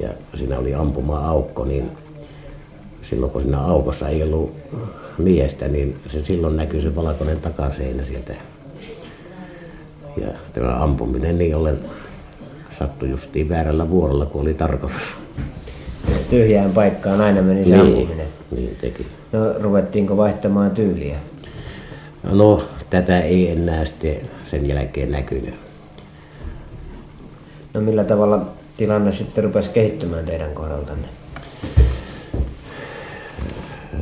ja 0.02 0.08
siinä 0.34 0.58
oli 0.58 0.74
ampuma 0.74 1.18
aukko, 1.28 1.64
niin 1.64 1.90
silloin 3.02 3.32
kun 3.32 3.42
siinä 3.42 3.60
aukossa 3.60 4.08
ei 4.08 4.22
ollut 4.22 4.52
miestä, 5.18 5.68
niin 5.68 5.96
se 6.08 6.22
silloin 6.22 6.56
näkyy 6.56 6.80
se 6.80 6.96
valkoinen 6.96 7.40
takaseinä 7.40 8.04
sieltä. 8.04 8.34
Ja 10.20 10.28
tämä 10.52 10.82
ampuminen 10.82 11.38
niin 11.38 11.56
ollen 11.56 11.78
sattui 12.78 13.10
justiin 13.10 13.48
väärällä 13.48 13.90
vuorolla, 13.90 14.26
kun 14.26 14.42
oli 14.42 14.54
tarkoitus. 14.54 15.02
Tyhjään 16.30 16.70
paikkaan 16.70 17.20
aina 17.20 17.42
meni 17.42 17.64
se 17.64 17.70
niin, 17.70 17.80
ampuminen. 17.80 18.26
Niin 18.50 18.76
teki. 18.80 19.06
No 19.32 19.52
ruvettiinko 19.60 20.16
vaihtamaan 20.16 20.70
tyyliä? 20.70 21.18
No 22.32 22.62
tätä 22.90 23.20
ei 23.20 23.50
enää 23.50 23.84
sitten 23.84 24.16
sen 24.46 24.68
jälkeen 24.68 25.10
näkynyt. 25.10 25.54
No 27.74 27.80
millä 27.80 28.04
tavalla 28.04 28.46
tilanne 28.76 29.12
sitten 29.12 29.44
rupesi 29.44 29.70
kehittymään 29.70 30.26
teidän 30.26 30.54
kohdaltanne? 30.54 31.08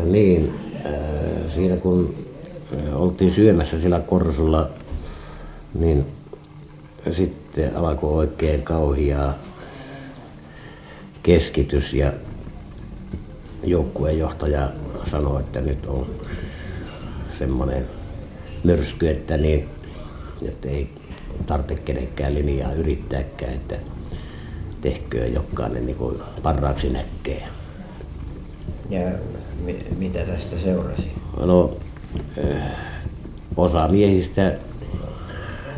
Niin, 0.04 0.54
äh, 0.86 1.52
siinä 1.54 1.76
kun 1.76 2.14
äh, 2.72 3.00
oltiin 3.00 3.34
syömässä 3.34 3.78
sillä 3.78 4.00
korsulla, 4.00 4.68
niin 5.74 6.06
sitten 7.10 7.76
alkoi 7.76 8.12
oikein 8.12 8.62
kauhiaa 8.62 9.34
keskitys 11.22 11.94
ja 11.94 12.12
joukkueenjohtaja 13.70 14.70
sanoi, 15.10 15.40
että 15.40 15.60
nyt 15.60 15.86
on 15.86 16.06
semmoinen 17.38 17.86
myrsky, 18.64 19.08
että, 19.08 19.36
niin, 19.36 19.68
että 20.48 20.68
ei 20.68 20.90
tarvitse 21.46 21.74
kenenkään 21.74 22.34
linjaa 22.34 22.72
yrittääkään, 22.72 23.52
että 23.52 23.74
tehköö 24.80 25.26
jokainen 25.26 25.86
niin 25.86 25.96
kuin 25.96 26.16
parhaaksi 26.42 26.90
näkee. 26.90 27.42
Ja 28.90 29.00
mi- 29.64 29.86
mitä 29.98 30.18
tästä 30.18 30.56
seurasi? 30.64 31.12
No, 31.40 31.76
osa 33.56 33.88
miehistä 33.88 34.54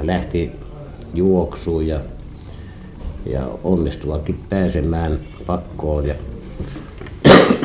lähti 0.02 0.50
juoksuun 1.14 1.86
ja, 1.86 2.00
ja 3.26 3.48
onnistuakin 3.64 4.40
pääsemään 4.48 5.18
pakkoon. 5.46 6.06
Ja 6.06 6.14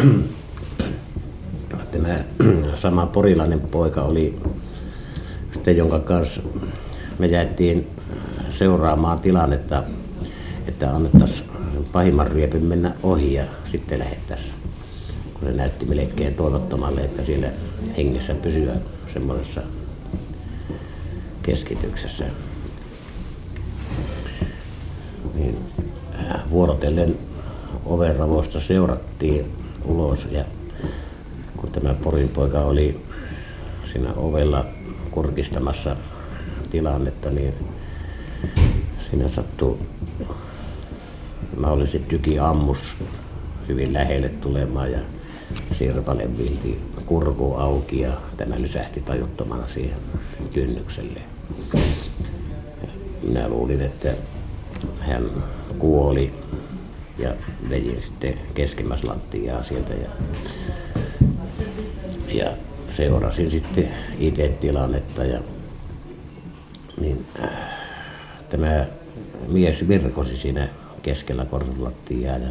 tämä 1.91 2.19
sama 2.81 3.05
porilainen 3.05 3.59
poika 3.59 4.01
oli 4.01 4.39
sitten, 5.53 5.77
jonka 5.77 5.99
kanssa 5.99 6.41
me 7.19 7.27
jäätiin 7.27 7.87
seuraamaan 8.51 9.19
tilannetta, 9.19 9.83
että 10.67 10.95
annettaisiin 10.95 11.49
pahimman 11.91 12.27
riepin 12.27 12.65
mennä 12.65 12.93
ohi 13.03 13.33
ja 13.33 13.43
sitten 13.65 13.99
lähettäisiin. 13.99 14.53
Kun 15.33 15.43
se 15.43 15.53
näytti 15.53 15.85
melkein 15.85 16.33
toivottomalle, 16.33 17.01
että 17.01 17.23
siellä 17.23 17.51
hengessä 17.97 18.35
pysyä 18.35 18.75
semmoisessa 19.13 19.61
keskityksessä. 21.43 22.25
Niin 25.35 25.57
vuorotellen 26.49 27.17
ovenravoista 27.85 28.59
seurattiin 28.59 29.64
ulos 29.85 30.27
ja 30.31 30.45
kun 31.57 31.71
tämä 31.71 31.93
Porin 31.93 32.29
poika 32.29 32.59
oli 32.59 33.01
siinä 33.91 34.13
ovella 34.13 34.65
kurkistamassa 35.11 35.95
tilannetta, 36.69 37.31
niin 37.31 37.53
siinä 39.09 39.29
sattui 39.29 39.77
mahdollisesti 41.57 41.99
tyki 41.99 42.39
ammus 42.39 42.79
hyvin 43.67 43.93
lähelle 43.93 44.29
tulemaan 44.29 44.91
ja 44.91 44.99
Sirpale 45.77 46.37
vilti 46.37 46.81
kurku 47.05 47.53
auki 47.53 47.99
ja 47.99 48.11
tämä 48.37 48.61
lysähti 48.61 49.01
tajuttomana 49.01 49.67
siihen 49.67 49.97
kynnykselle. 50.53 51.19
Ja 51.73 52.89
minä 53.23 53.49
luulin, 53.49 53.81
että 53.81 54.13
hän 54.99 55.23
kuoli 55.79 56.33
ja 57.17 57.33
vejin 57.69 58.01
sitten 58.01 58.33
keskemmäs 58.53 59.03
lattiaa 59.03 59.63
sieltä 59.63 59.93
ja, 59.93 60.09
ja 62.33 62.51
seurasin 62.89 63.51
sitten 63.51 63.89
itse 64.19 64.47
tilannetta 64.47 65.23
ja 65.23 65.39
niin, 67.01 67.25
äh, 67.43 67.49
tämä 68.49 68.85
mies 69.47 69.87
virkosi 69.87 70.37
siinä 70.37 70.69
keskellä 71.01 71.45
korsulattiaa 71.45 72.37
ja 72.37 72.49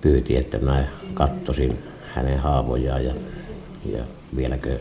pyyti, 0.00 0.36
että 0.36 0.58
mä 0.58 0.84
kattosin 1.14 1.78
hänen 2.14 2.38
haavojaan 2.38 3.04
ja, 3.04 3.14
ja 3.84 4.04
vieläkö 4.36 4.78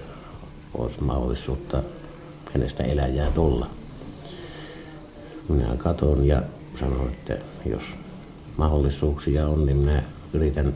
olisi 0.74 1.04
mahdollisuutta 1.04 1.84
hänestä 2.54 2.84
eläjää 2.84 3.32
tulla. 3.32 3.70
Minä 5.50 5.78
katon 5.78 6.28
ja 6.28 6.42
sanon, 6.80 7.12
että 7.12 7.38
jos 7.66 7.84
mahdollisuuksia 8.60 9.48
on, 9.48 9.66
niin 9.66 9.78
minä 9.78 10.04
yritän 10.34 10.74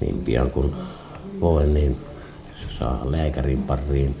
niin 0.00 0.18
pian 0.18 0.50
kuin 0.50 0.74
voin, 1.40 1.74
niin 1.74 1.96
saa 2.78 3.00
lääkärin 3.04 3.62
pariin. 3.62 4.16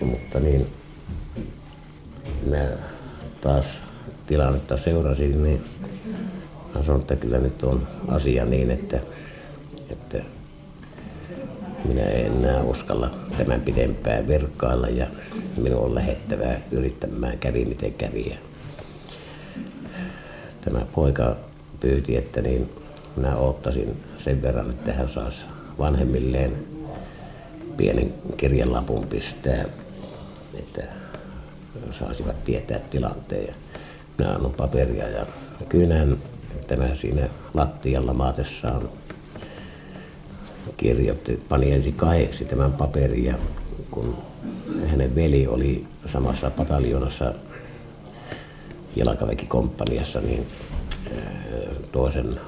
Mutta 0.00 0.40
niin, 0.40 0.66
minä 2.44 2.68
taas 3.40 3.66
tilannetta 4.26 4.76
seurasin, 4.76 5.42
niin 5.42 5.64
mä 6.74 6.82
sanoin, 6.82 7.00
että 7.00 7.16
kyllä 7.16 7.38
nyt 7.38 7.62
on 7.62 7.88
asia 8.08 8.44
niin, 8.44 8.70
että, 8.70 9.00
että 9.90 10.22
minä 11.84 12.02
en 12.02 12.32
enää 12.32 12.62
uskalla 12.62 13.10
tämän 13.38 13.60
pidempään 13.60 14.28
verkkailla 14.28 14.88
ja 14.88 15.06
minun 15.56 15.84
on 15.84 15.94
lähettävää 15.94 16.60
yrittämään 16.70 17.38
kävi 17.38 17.64
miten 17.64 17.94
kävi. 17.94 18.38
Tämä 20.60 20.80
poika 20.94 21.36
pyyti, 21.80 22.16
että 22.16 22.42
niin 22.42 22.70
minä 23.16 23.36
ottaisin 23.36 23.96
sen 24.18 24.42
verran, 24.42 24.70
että 24.70 24.92
hän 24.92 25.08
saisi 25.08 25.44
vanhemmilleen 25.78 26.52
pienen 27.76 28.14
kirjelapun 28.36 29.06
pistää, 29.06 29.64
että 30.58 30.82
saisivat 31.98 32.44
tietää 32.44 32.78
tilanteen. 32.78 33.46
Ja 33.46 33.54
minä 34.18 34.30
annan 34.30 34.52
paperia 34.52 35.08
ja 35.08 35.26
kynän 35.68 36.16
tämä 36.66 36.94
siinä 36.94 37.28
lattialla 37.54 38.14
maatessaan 38.14 38.88
kirjoitti, 40.76 41.42
pani 41.48 41.72
ensin 41.72 41.94
kahdeksi 41.94 42.44
tämän 42.44 42.72
paperin 42.72 43.24
ja 43.24 43.34
kun 43.90 44.16
hänen 44.86 45.14
veli 45.14 45.46
oli 45.46 45.86
samassa 46.06 46.50
pataljonassa 46.50 47.34
jalkaväkikomppaniassa, 48.96 50.20
niin 50.20 50.46
toisen 51.92 52.40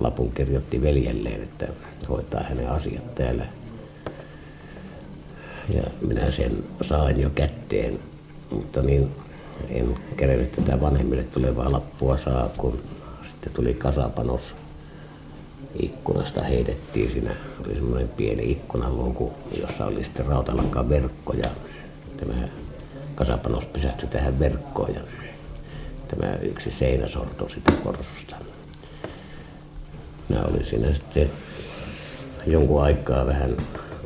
lapun 0.00 0.32
kirjoitti 0.32 0.82
veljelleen, 0.82 1.42
että 1.42 1.68
hoitaa 2.08 2.42
hänen 2.42 2.70
asiat 2.70 3.14
täällä. 3.14 3.44
Ja 5.74 5.82
minä 6.00 6.30
sen 6.30 6.64
sain 6.82 7.20
jo 7.20 7.30
kätteen, 7.30 7.98
mutta 8.50 8.82
niin 8.82 9.10
en 9.68 9.94
kerennyt 10.16 10.52
tätä 10.52 10.80
vanhemmille 10.80 11.22
tulevaa 11.22 11.72
lappua 11.72 12.16
saa, 12.16 12.48
kun 12.56 12.78
sitten 13.22 13.52
tuli 13.52 13.74
kasapanos 13.74 14.54
ikkunasta 15.82 16.42
heitettiin 16.42 17.10
siinä. 17.10 17.30
Oli 17.66 17.74
semmoinen 17.74 18.08
pieni 18.08 18.50
ikkunaluku, 18.52 19.32
jossa 19.60 19.86
oli 19.86 20.04
sitten 20.04 20.26
rautalankan 20.26 20.88
verkko 20.88 21.32
ja 21.32 21.50
tämä 22.16 22.34
kasapanos 23.14 23.64
pysähtyi 23.66 24.08
tähän 24.08 24.38
verkkoon 24.38 24.94
ja 24.94 25.00
tämä 26.08 26.34
yksi 26.42 26.70
seinä 26.70 27.08
sortui 27.08 27.50
sitä 27.50 27.72
korsusta. 27.72 28.36
Minä 30.28 30.42
olin 30.42 30.64
siinä 30.64 30.92
sitten 30.92 31.30
jonkun 32.46 32.82
aikaa 32.82 33.26
vähän 33.26 33.56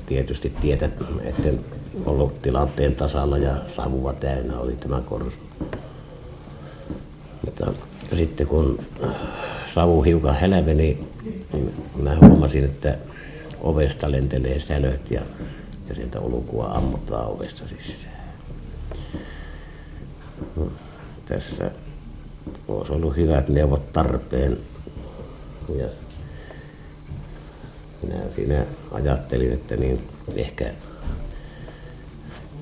tietysti 0.06 0.52
tietä, 0.60 0.90
etten 1.22 1.60
ollut 2.06 2.42
tilanteen 2.42 2.94
tasalla 2.94 3.38
ja 3.38 3.56
savua 3.68 4.12
täynnä 4.12 4.58
oli 4.58 4.76
tämä 4.76 5.00
korsu. 5.00 5.38
Mutta 7.44 7.72
sitten 8.16 8.46
kun 8.46 8.78
savu 9.74 10.02
hiukan 10.02 10.34
hälveni, 10.34 11.07
mä 12.02 12.16
huomasin, 12.20 12.64
että 12.64 12.98
ovesta 13.60 14.10
lentelee 14.10 14.60
sälöt 14.60 15.10
ja, 15.10 15.20
ja 15.88 15.94
sieltä 15.94 16.20
ulkua 16.20 16.64
ammutaan 16.64 17.26
ovesta 17.26 17.62
sisään. 17.68 18.18
No, 20.56 20.72
tässä 21.26 21.70
olisi 22.68 22.92
ollut 22.92 23.16
hyvät 23.16 23.48
neuvot 23.48 23.92
tarpeen. 23.92 24.58
Ja 25.78 25.86
minä 28.02 28.20
siinä 28.34 28.64
ajattelin, 28.92 29.52
että 29.52 29.76
niin 29.76 30.08
ehkä 30.36 30.72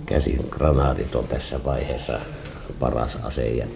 käsigranaatit 0.07 1.15
on 1.15 1.29
tässä 1.29 1.65
vaiheessa 1.65 2.21
paras 2.79 3.17
ase. 3.23 3.49
Ja 3.49 3.67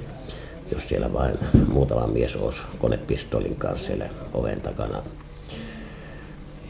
jos 0.72 0.88
siellä 0.88 1.12
vain 1.12 1.38
muutama 1.68 2.06
mies 2.06 2.36
olisi 2.36 2.60
konepistolin 2.78 3.56
kanssa 3.56 3.86
siellä 3.86 4.08
oven 4.34 4.60
takana. 4.60 5.02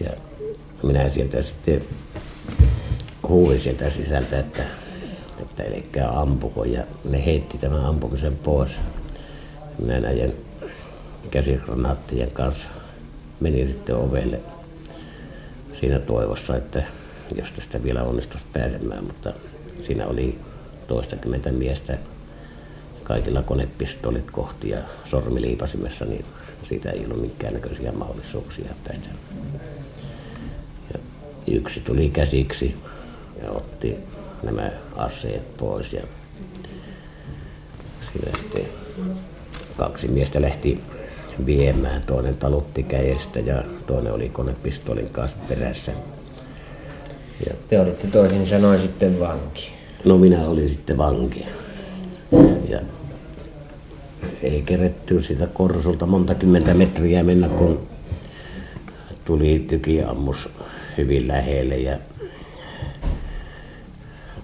Ja 0.01 0.11
minä 0.83 1.09
sieltä 1.09 1.43
sitten 1.43 1.85
huuin 3.29 3.61
sieltä 3.61 3.91
sisältä, 3.91 4.39
että, 4.39 4.63
että 5.43 5.63
elikää 5.63 6.21
ampuko. 6.21 6.65
Ja 6.65 6.85
ne 7.05 7.25
heitti 7.25 7.59
tämän 7.59 7.85
ampumisen 7.85 8.37
pois. 8.37 8.71
Minä 9.79 10.01
näiden 10.01 10.33
käsikranaattien 11.31 12.31
kanssa 12.31 12.69
menin 13.41 13.69
sitten 13.69 13.97
ovelle 13.97 14.41
siinä 15.81 15.99
toivossa, 15.99 16.57
että 16.57 16.83
jos 17.37 17.53
tästä 17.53 17.83
vielä 17.83 18.03
onnistuisi 18.03 18.47
pääsemään, 18.53 19.05
mutta 19.05 19.33
siinä 19.81 20.07
oli 20.07 20.39
toistakymmentä 20.87 21.53
miestä 21.53 21.99
kaikilla 23.03 23.43
konepistolit 23.43 24.31
kohti 24.31 24.69
ja 24.69 24.79
sormiliipasimessa, 25.11 26.05
niin 26.05 26.25
siitä 26.63 26.91
ei 26.91 27.05
ollut 27.05 27.21
minkäännäköisiä 27.21 27.93
mahdollisuuksia 27.93 28.75
päästä. 28.85 29.09
Yksi 31.47 31.81
tuli 31.81 32.11
käsiksi 32.11 32.77
ja 33.43 33.51
otti 33.51 33.97
nämä 34.43 34.71
aseet 34.97 35.57
pois. 35.57 35.93
Ja 35.93 36.03
siinä 38.13 38.39
sitten 38.39 38.63
kaksi 39.77 40.09
miestä 40.09 40.43
lähti 40.43 40.81
viemään. 41.47 42.03
Toinen 42.03 42.37
talutti 42.37 42.83
käestä 42.83 43.41
ja 43.41 43.63
toinen 43.87 44.13
oli 44.13 44.29
konepistoolin 44.29 45.11
kanssa 45.11 45.37
perässä. 45.49 45.93
Ja 47.47 47.55
Te 47.69 47.81
olitte 47.81 48.07
toisin 48.07 48.49
sanoen 48.49 48.83
sitten 48.83 49.21
vanki. 49.21 49.73
No 50.05 50.19
minä 50.19 50.49
olin 50.49 50.69
sitten 50.69 50.99
vanki. 50.99 51.47
Ja 52.69 52.81
ei 54.43 54.63
keretty 54.63 55.23
sitä 55.23 55.47
korsulta 55.47 56.07
monta 56.07 56.35
kymmentä 56.35 56.75
metriä 56.75 57.25
mennä, 57.25 57.49
kun 57.49 57.87
tuli 59.25 59.65
tykiammus 59.69 60.49
hyvin 60.97 61.29
lähelle 61.29 61.77
ja 61.77 61.99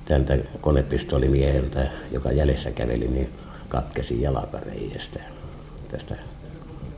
tältä 0.04 0.38
konepistoolimieheltä, 0.60 1.86
joka 2.12 2.32
jäljessä 2.32 2.70
käveli, 2.70 3.08
niin 3.08 3.28
katkesi 3.68 4.22
jalkareijestä 4.22 5.20
tästä 5.90 6.14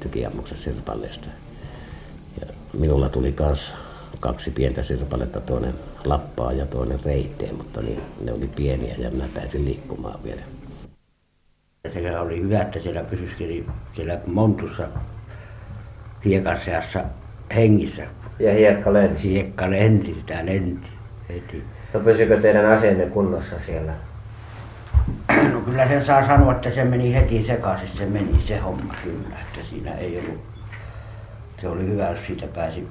tykiammuksen 0.01 0.59
sirpalleesta. 0.59 1.27
Ja 2.41 2.47
minulla 2.79 3.09
tuli 3.09 3.35
myös 3.41 3.73
kaksi 4.21 4.51
pientä 4.51 4.83
sirpaletta, 4.83 5.41
toinen 5.41 5.75
lappaa 6.05 6.53
ja 6.53 6.67
toinen 6.67 7.01
reiteen, 7.05 7.55
mutta 7.57 7.83
niin, 7.83 8.01
ne 8.21 8.33
oli 8.33 8.47
pieniä 8.47 8.95
ja 8.99 9.11
minä 9.11 9.29
pääsin 9.35 9.65
liikkumaan 9.65 10.25
vielä. 10.25 10.43
Sekä 11.93 12.21
oli 12.21 12.41
hyvä, 12.41 12.63
että 12.63 12.81
siellä 12.81 13.03
pysyskeli 13.03 13.67
siellä 13.97 14.21
montussa 14.27 14.89
hiekan 16.25 16.61
seassa 16.65 17.05
hengissä. 17.55 18.07
Ja 18.39 18.53
hiekka 18.53 18.93
lensi. 18.93 19.31
Hiekka 19.31 19.71
lenti, 19.71 20.15
sitä 20.15 20.47
lenti 20.47 20.91
heti. 21.29 21.65
No 21.95 22.01
pysykö 22.01 22.41
teidän 22.41 22.67
aseenne 22.67 23.07
kunnossa 23.07 23.57
siellä? 23.67 23.93
No 25.53 25.61
kyllä 25.61 25.89
sen 25.89 26.05
saa 26.05 26.27
sanoa, 26.27 26.53
että 26.53 26.71
se 26.71 26.85
meni 26.85 27.15
heti 27.15 27.45
sekaisin, 27.47 27.89
se 27.95 28.07
meni 28.07 28.43
se 28.47 28.59
homma 28.59 28.95
kyllä, 29.05 29.37
että 29.41 29.69
siinä 29.71 29.95
ei 29.95 30.19
ollut, 30.19 30.41
se 31.61 31.69
oli 31.69 31.87
hyvä, 31.87 32.11
jos 32.11 32.19
siitä 32.27 32.47
pääsi, 32.55 32.89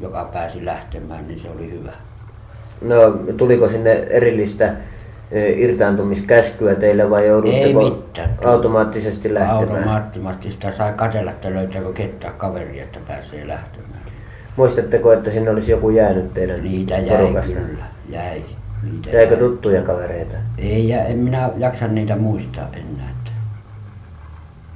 joka 0.00 0.30
pääsi 0.32 0.64
lähtemään, 0.64 1.28
niin 1.28 1.40
se 1.40 1.50
oli 1.50 1.70
hyvä. 1.70 1.92
No 2.80 3.10
tuliko 3.36 3.68
sinne 3.68 3.92
erillistä 3.92 4.74
e, 5.30 5.50
irtaantumiskäskyä 5.50 6.74
teille 6.74 7.10
vai 7.10 7.26
joudutteko 7.26 8.00
automaattisesti 8.44 9.34
lähtemään? 9.34 9.88
Automaattisesti 9.88 10.62
sitä 10.62 10.76
sai 10.76 10.92
katsella, 10.92 11.30
että 11.30 11.54
löytääkö 11.54 11.92
ketään 11.92 12.34
kaveria, 12.34 12.82
että 12.82 12.98
pääsee 13.08 13.48
lähtemään. 13.48 13.87
Muistatteko, 14.58 15.12
että 15.12 15.30
sinne 15.30 15.50
olisi 15.50 15.70
joku 15.70 15.90
jäänyt 15.90 16.34
teidän 16.34 16.62
Niitä 16.64 16.98
jäi 16.98 17.18
porukasta? 17.18 17.52
kyllä, 17.52 17.84
jäi. 18.08 18.44
Niitä 18.82 19.10
Jäikö 19.10 19.32
jäi. 19.34 19.38
tuttuja 19.42 19.82
kavereita? 19.82 20.34
Ei, 20.58 20.88
ja 20.88 21.04
en 21.04 21.18
minä 21.18 21.50
jaksa 21.56 21.86
niitä 21.88 22.16
muistaa 22.16 22.68
enää, 22.72 23.10
että 23.10 23.30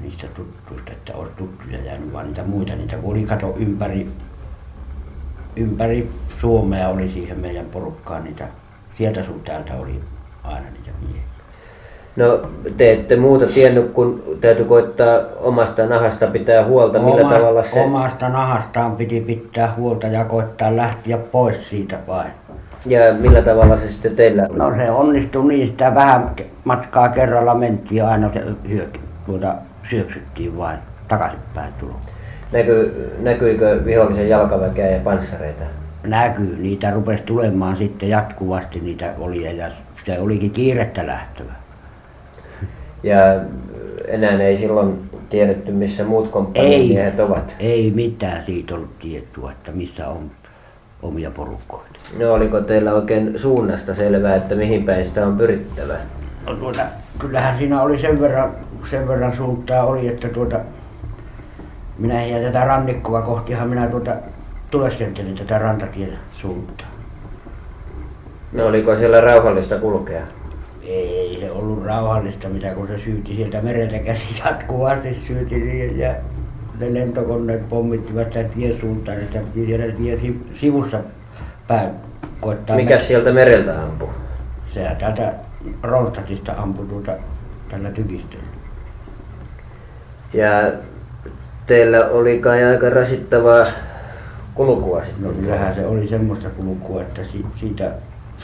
niistä 0.01 0.27
tuttuista, 0.27 0.92
että 0.92 1.12
olisi 1.14 1.35
tuttuja 1.37 1.79
jäänyt, 1.85 2.12
vaan 2.12 2.27
niitä 2.27 2.45
muita, 2.45 2.75
niitä 2.75 2.97
kun 2.97 3.11
oli 3.11 3.25
kato 3.25 3.55
ympäri, 3.59 4.09
ympäri 5.57 6.11
Suomea 6.40 6.88
oli 6.88 7.09
siihen 7.11 7.38
meidän 7.40 7.66
porukkaan 7.66 8.25
niitä, 8.25 8.49
sieltä 8.99 9.25
sun 9.25 9.40
täältä 9.40 9.75
oli 9.75 10.01
aina 10.45 10.66
niitä. 10.71 10.82
No 12.16 12.40
te 12.77 12.92
ette 12.92 13.16
muuta 13.16 13.46
tiennyt, 13.46 13.90
kun 13.90 14.22
täytyy 14.40 14.64
koittaa 14.64 15.18
omasta 15.40 15.87
nahasta 15.87 16.27
pitää 16.27 16.64
huolta. 16.64 16.98
Millä 16.98 17.20
Omasta- 17.20 17.38
tavalla 17.38 17.62
se... 17.64 17.81
Omasta 17.81 18.29
nahastaan 18.29 18.96
piti 18.96 19.20
pitää 19.20 19.75
huolta 19.77 20.07
ja 20.07 20.25
koittaa 20.25 20.77
lähteä 20.77 21.18
pois 21.18 21.68
siitä 21.70 21.98
vain. 22.07 22.31
Ja 22.87 23.14
millä 23.14 23.42
tavalla 23.42 23.77
se 23.77 23.88
sitten 23.88 24.16
teillä... 24.16 24.48
No 24.53 24.72
se 24.77 24.90
onnistui 24.90 25.48
niin, 25.48 25.68
sitä 25.68 25.94
vähän 25.94 26.31
matkaa 26.64 27.09
kerralla 27.09 27.55
mentiin 27.55 28.05
aina 28.05 28.33
se 28.33 28.42
hyök, 28.68 28.98
tuota, 29.27 29.55
syöksyttiin 29.90 30.59
vain 30.59 30.79
takaisinpäin 31.09 31.72
tulo. 31.81 31.96
Näky, 32.53 33.11
näkyykö 33.18 33.81
vihollisen 33.85 34.29
jalkaväkeä 34.29 34.90
ja 34.90 35.01
panssareita? 35.01 35.64
Näkyy, 36.07 36.57
niitä 36.57 36.90
rupesi 36.90 37.22
tulemaan 37.22 37.77
sitten 37.77 38.09
jatkuvasti 38.09 38.81
niitä 38.81 39.12
oli 39.18 39.57
ja 39.57 39.68
se 40.05 40.18
olikin 40.20 40.51
kiirettä 40.51 41.07
lähtöä. 41.07 41.62
Ja 43.03 43.17
enää 44.09 44.38
ei 44.38 44.59
silloin 44.59 45.11
tiedetty, 45.31 45.73
missä 45.73 46.05
muut 46.05 46.29
komppaniamiehet 46.29 47.21
ovat. 47.21 47.55
ei 47.59 47.93
mitään 47.95 48.45
siitä 48.47 48.75
ollut 48.75 48.99
tietoa, 48.99 49.53
että 49.53 49.73
missä 49.73 50.09
on 50.09 50.31
omia 51.03 51.31
porukkoita. 51.31 51.99
No 52.19 52.33
oliko 52.35 52.61
teillä 52.61 52.93
oikein 52.93 53.38
suunnasta 53.38 53.95
selvää, 53.95 54.37
että 54.37 54.55
mihin 54.55 54.85
päin 54.85 55.07
sitä 55.07 55.27
on 55.27 55.37
pyrittävä? 55.37 55.95
No 56.47 56.55
tuota, 56.55 56.83
kyllähän 57.19 57.59
siinä 57.59 57.83
oli 57.83 58.01
sen 58.01 58.21
verran, 58.21 58.51
sen 58.91 59.09
verran 59.09 59.37
suuntaa 59.37 59.85
oli, 59.85 60.09
että 60.09 60.29
tuota, 60.29 60.61
minä 61.99 62.27
ja 62.27 62.43
tätä 62.43 62.65
rannikkoa 62.65 63.23
kohtihan 63.23 63.69
minä 63.69 63.87
tuota 63.87 64.15
tuleskentelin 64.71 65.35
tätä 65.38 65.59
rantatien 65.59 66.19
suuntaan. 66.41 66.91
No 68.53 68.67
oliko 68.67 68.97
siellä 68.97 69.21
rauhallista 69.21 69.79
kulkea? 69.79 70.23
Ei 70.83 71.37
se 71.40 71.51
ollut 71.51 71.85
rauhallista, 71.85 72.49
mitä 72.49 72.71
kun 72.71 72.87
se 72.88 72.99
syyti 73.05 73.37
sieltä 73.37 73.61
mereltä 73.62 73.99
käsi 73.99 74.23
jatkuvasti 74.45 75.23
syyti 75.27 75.61
niin 75.61 75.99
ja 75.99 76.14
ne 76.79 76.95
lentokoneet 76.95 77.68
pommittivat 77.68 78.33
sitä 78.33 78.45
tien 78.49 78.81
suuntaan, 78.81 79.16
niin 79.18 79.27
sitä 79.29 79.45
piti 79.55 79.66
siellä 79.66 79.95
tien 79.95 80.21
si- 80.21 80.47
sivussa 80.61 81.01
päin 81.68 81.90
koittaa. 82.40 82.77
Mikä 82.77 82.99
sieltä 82.99 83.33
mereltä 83.33 83.83
ampui? 83.83 84.09
Sehän 84.75 84.97
täältä 84.97 85.35
Ronstadtista 85.83 86.53
ampui 86.53 86.87
tuota 86.87 87.12
tällä 87.68 87.90
tykistöllä. 87.90 88.45
Ja 90.33 90.73
teillä 91.66 92.07
oli 92.07 92.38
kai 92.38 92.64
aika 92.64 92.90
rasittavaa 92.90 93.64
kulkua 94.55 95.05
sitten. 95.05 95.23
No 95.25 95.33
kyllähän 95.33 95.75
se 95.75 95.87
oli 95.87 96.09
semmoista 96.09 96.51
kulkua, 96.51 97.03
että 97.03 97.25
si- 97.25 97.47
siitä 97.57 97.92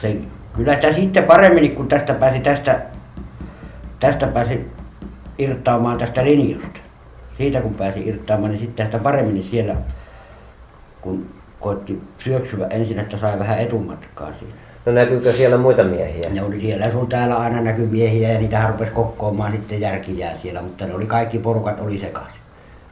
sen, 0.03 0.21
kyllä 0.59 0.75
sitä 0.75 0.93
sitten 0.93 1.25
paremmin, 1.25 1.77
kun 1.77 1.89
tästä 1.89 2.15
pääsi 2.15 2.41
tästä, 2.41 2.81
tästä 4.01 4.27
pääsi 4.27 4.71
irtaamaan 5.39 5.99
tästä 5.99 6.25
linjasta. 6.25 6.79
Siitä 7.39 7.61
kun 7.61 7.75
pääsi 7.75 8.09
irtaamaan, 8.09 8.51
niin 8.53 8.61
sitten 8.61 8.87
sitä 8.87 8.99
paremmin 8.99 9.49
siellä, 9.51 9.75
kun 11.01 11.27
koitti 11.61 12.03
syöksyä 12.19 12.67
ensin, 12.67 12.99
että 12.99 13.19
sai 13.19 13.39
vähän 13.39 13.59
etumatkaa 13.59 14.33
siinä. 14.39 14.55
No 14.87 14.93
näkyykö 14.93 15.33
siellä 15.33 15.59
muita 15.59 15.85
miehiä? 15.85 16.31
Ne 16.31 16.43
oli 16.43 16.61
siellä 16.61 16.91
sun 16.91 17.09
täällä 17.09 17.37
aina 17.37 17.61
näky 17.61 17.87
miehiä 17.87 18.33
ja 18.33 18.39
niitä 18.39 18.67
rupesi 18.67 18.91
kokoamaan 18.91 19.53
sitten 19.53 19.81
järkiään 19.81 20.39
siellä, 20.43 20.63
mutta 20.63 20.87
ne 20.87 20.95
oli 20.95 21.07
kaikki 21.07 21.39
porukat 21.39 21.81
oli 21.81 21.99
sekaisin. 21.99 22.39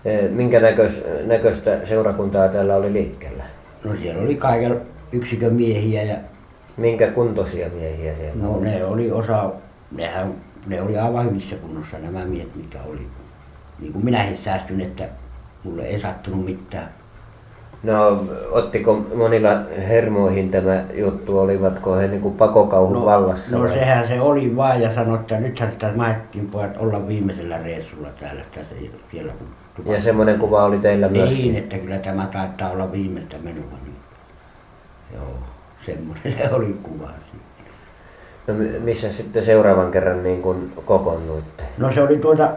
Eh, 0.04 0.30
Minkä 0.30 0.60
näköis, 0.60 1.00
näköistä 1.24 1.78
seurakuntaa 1.88 2.48
täällä 2.48 2.76
oli 2.76 2.92
liikkeellä? 2.92 3.44
No 3.84 3.90
siellä 4.02 4.22
oli 4.22 4.34
kaiken 4.34 4.80
yksikön 5.12 5.54
miehiä 5.54 6.02
ja 6.02 6.16
Minkä 6.76 7.06
kuntoisia 7.06 7.68
miehiä 7.68 8.14
siellä 8.14 8.42
No 8.42 8.60
ne 8.60 8.84
oli 8.84 9.10
osa, 9.10 9.50
nehän, 9.92 10.34
ne 10.66 10.82
oli 10.82 10.98
aivan 10.98 11.24
hyvissä 11.24 11.56
kunnossa 11.56 11.98
nämä 11.98 12.24
miehet, 12.24 12.56
mitkä 12.56 12.78
oli. 12.86 13.06
Niin 13.78 13.92
kuin 13.92 14.04
minäkin 14.04 14.36
säästyn, 14.36 14.80
että 14.80 15.08
mulle 15.64 15.82
ei 15.82 16.00
sattunut 16.00 16.44
mitään. 16.44 16.88
No 17.82 18.24
ottiko 18.50 19.06
monilla 19.14 19.50
hermoihin 19.88 20.50
tämä 20.50 20.84
juttu, 20.94 21.38
olivatko 21.38 21.94
he 21.94 22.08
niin 22.08 22.20
kuin 22.20 22.34
pakokauhun 22.34 23.04
vallassa? 23.04 23.50
no 23.50 23.60
vai? 23.60 23.72
sehän 23.72 24.08
se 24.08 24.20
oli 24.20 24.56
vaan 24.56 24.80
ja 24.82 24.94
sanoi, 24.94 25.14
että 25.14 25.40
nythän 25.40 25.70
sitä 25.70 25.92
mahdettiin 25.96 26.46
pojat 26.46 26.76
olla 26.76 27.08
viimeisellä 27.08 27.58
reissulla 27.58 28.08
täällä 28.20 28.42
tässä, 28.54 28.74
siellä 29.10 29.32
kun 29.84 29.94
Ja 29.94 30.02
semmoinen 30.02 30.38
kuva 30.38 30.64
oli 30.64 30.78
teillä 30.78 31.08
myöskin? 31.08 31.38
Niin, 31.38 31.56
että 31.56 31.78
kyllä 31.78 31.98
tämä 31.98 32.28
taitaa 32.32 32.70
olla 32.70 32.92
viimeistä 32.92 33.36
menoa. 33.42 33.64
Niin. 33.84 33.96
Joo, 35.14 35.38
semmoinen 35.86 36.32
se 36.38 36.54
oli 36.54 36.76
kuva 36.82 37.08
siinä. 37.08 37.44
No 38.46 38.54
mi- 38.54 38.78
missä 38.78 39.12
sitten 39.12 39.44
seuraavan 39.44 39.90
kerran 39.90 40.22
niin 40.22 40.42
kuin 40.42 40.72
kokoonnuitte? 40.84 41.64
No 41.78 41.92
se 41.92 42.02
oli 42.02 42.16
tuota, 42.16 42.50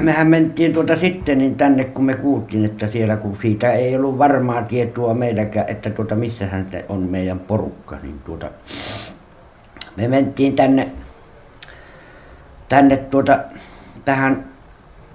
mehän 0.00 0.26
mentiin 0.26 0.72
tuota 0.72 0.96
sitten 0.96 1.38
niin 1.38 1.54
tänne, 1.54 1.84
kun 1.84 2.04
me 2.04 2.14
kuultiin, 2.14 2.64
että 2.64 2.86
siellä 2.86 3.16
kun 3.16 3.38
siitä 3.42 3.72
ei 3.72 3.96
ollut 3.96 4.18
varmaa 4.18 4.62
tietoa 4.62 5.14
meilläkään, 5.14 5.68
että 5.68 5.90
tuota 5.90 6.14
missähän 6.14 6.68
se 6.70 6.84
on 6.88 7.02
meidän 7.02 7.38
porukka, 7.38 7.96
niin 8.02 8.20
tuota, 8.24 8.50
me 9.96 10.08
mentiin 10.08 10.56
tänne, 10.56 10.88
tänne 12.68 12.96
tuota, 12.96 13.38
tähän 14.04 14.44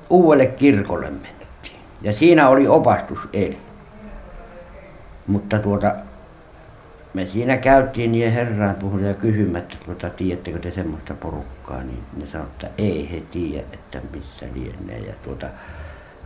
uudelle 0.10 0.46
kirkolle 0.46 1.10
mentiin. 1.10 1.80
Ja 2.02 2.14
siinä 2.14 2.50
oli 2.50 2.68
opastus 2.68 3.20
eli. 3.34 3.58
Mutta 5.28 5.60
tuota, 5.60 5.96
me 7.14 7.26
siinä 7.26 7.58
käytiin 7.58 8.12
niin 8.12 8.32
herraan 8.32 8.76
puhuin 8.76 9.06
ja 9.06 9.14
kysymättä, 9.14 9.74
että 9.74 9.86
tuota, 9.86 10.10
tiedättekö 10.10 10.60
te 10.60 10.72
semmoista 10.72 11.14
porukkaa, 11.14 11.84
niin 11.84 12.04
ne 12.18 12.28
sanoi, 12.32 12.48
että 12.48 12.68
ei 12.78 13.12
he 13.12 13.24
tiedä, 13.32 13.64
että 13.74 14.02
missä 14.14 14.46
lienee. 14.54 15.08
Ja 15.08 15.14
tuota, 15.24 15.48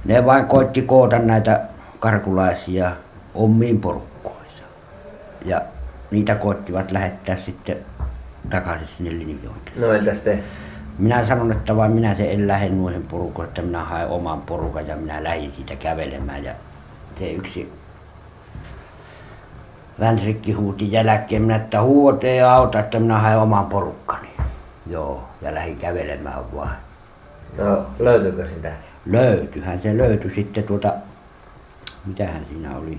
ne 0.05 0.25
vain 0.25 0.45
koitti 0.45 0.81
koota 0.81 1.19
näitä 1.19 1.61
karkulaisia 1.99 2.91
omiin 3.36 3.81
porukkoihinsa. 3.81 4.63
Ja 5.45 5.61
niitä 6.11 6.36
koettivat 6.36 6.91
lähettää 6.91 7.36
sitten 7.36 7.77
takaisin 8.49 8.88
sinne 8.97 9.11
Linjoille. 9.11 9.71
No 9.75 9.93
entäs 9.93 10.17
te? 10.17 10.43
Minä 10.97 11.25
sanon, 11.25 11.51
että 11.51 11.75
vain 11.75 11.91
minä 11.91 12.15
se 12.15 12.31
en 12.31 12.47
lähde 12.47 12.69
noihin 12.69 13.03
porukoihin, 13.03 13.49
että 13.49 13.61
minä 13.61 13.84
haen 13.84 14.07
oman 14.07 14.41
porukan 14.41 14.88
ja 14.88 14.95
minä 14.95 15.23
lähdin 15.23 15.51
siitä 15.51 15.75
kävelemään. 15.75 16.43
Ja 16.43 16.53
se 17.15 17.31
yksi 17.31 17.71
Vänrikki 19.99 20.51
huuti 20.51 20.91
jälkeen, 20.91 21.41
minä, 21.41 21.55
että 21.55 21.81
huuot 21.81 22.23
ei 22.23 22.41
auta, 22.41 22.79
että 22.79 22.99
minä 22.99 23.19
haen 23.19 23.37
oman 23.39 23.65
porukkani. 23.65 24.27
Joo, 24.89 25.23
ja 25.41 25.53
lähdin 25.53 25.77
kävelemään 25.77 26.55
vaan. 26.55 26.75
No 27.57 27.85
löytyykö 27.99 28.47
sitä? 28.55 28.71
Löytyihän 29.05 29.81
se 29.81 29.97
löytyi 29.97 30.35
sitten 30.35 30.63
tuota, 30.63 30.93
mitähän 32.05 32.45
siinä 32.49 32.77
oli, 32.77 32.97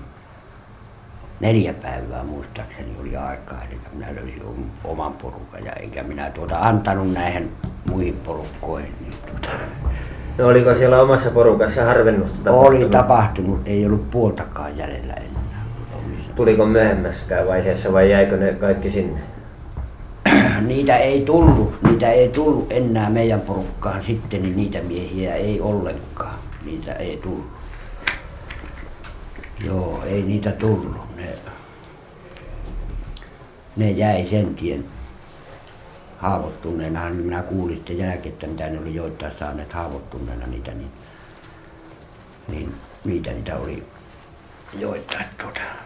neljä 1.39 1.73
päivää 1.73 2.23
muistaakseni 2.23 2.95
oli 3.01 3.15
aikaa, 3.17 3.57
eli 3.71 3.79
minä 3.93 4.07
löysin 4.15 4.71
oman 4.83 5.13
porukan 5.13 5.65
ja 5.65 5.71
enkä 5.73 6.03
minä 6.03 6.29
tuota 6.29 6.57
antanut 6.59 7.13
näihin 7.13 7.51
muihin 7.89 8.19
porukkoihin. 8.25 8.95
Niin 9.01 9.13
tuota, 9.31 9.57
No 10.37 10.47
oliko 10.47 10.73
siellä 10.75 11.01
omassa 11.01 11.31
porukassa 11.31 11.85
harvennusta 11.85 12.37
tapahtunut? 12.43 12.67
oli 12.81 12.89
tapahtunut, 12.89 13.61
ei 13.65 13.85
ollut 13.85 14.11
puoltakaan 14.11 14.77
jäljellä. 14.77 15.13
Tuliko 16.35 16.65
myöhemmässäkään 16.65 17.47
vaiheessa 17.47 17.93
vai 17.93 18.11
jäikö 18.11 18.37
ne 18.37 18.53
kaikki 18.53 18.91
sinne? 18.91 19.19
niitä 20.67 20.97
ei 20.97 21.21
tullut, 21.21 21.83
niitä 21.83 22.11
ei 22.11 22.29
tullut 22.29 22.67
enää 22.69 23.09
meidän 23.09 23.41
porukkaan 23.41 24.03
sitten, 24.05 24.41
niin 24.41 24.55
niitä 24.55 24.81
miehiä 24.81 25.35
ei 25.35 25.61
ollenkaan. 25.61 26.35
Niitä 26.65 26.93
ei 26.93 27.17
tullut. 27.23 27.47
Joo, 29.65 30.03
ei 30.05 30.23
niitä 30.23 30.51
tullut. 30.51 31.15
Ne, 31.15 31.35
ne 33.75 33.91
jäi 33.91 34.27
sen 34.29 34.55
tien 34.55 34.85
haavoittuneena. 36.17 37.09
Minä 37.09 37.41
kuulin 37.43 37.75
sitten 37.75 37.97
jälkeen, 37.97 38.33
että 38.33 38.47
mitä 38.47 38.69
ne 38.69 38.79
oli 38.79 38.95
joitain 38.95 39.33
saaneet 39.39 39.73
haavoittuneena 39.73 40.47
niitä, 40.47 40.71
niin, 40.71 40.91
niin 42.47 42.75
niitä 43.05 43.31
niitä 43.31 43.57
oli 43.57 43.83
joitain 44.79 45.25
tuota. 45.41 45.84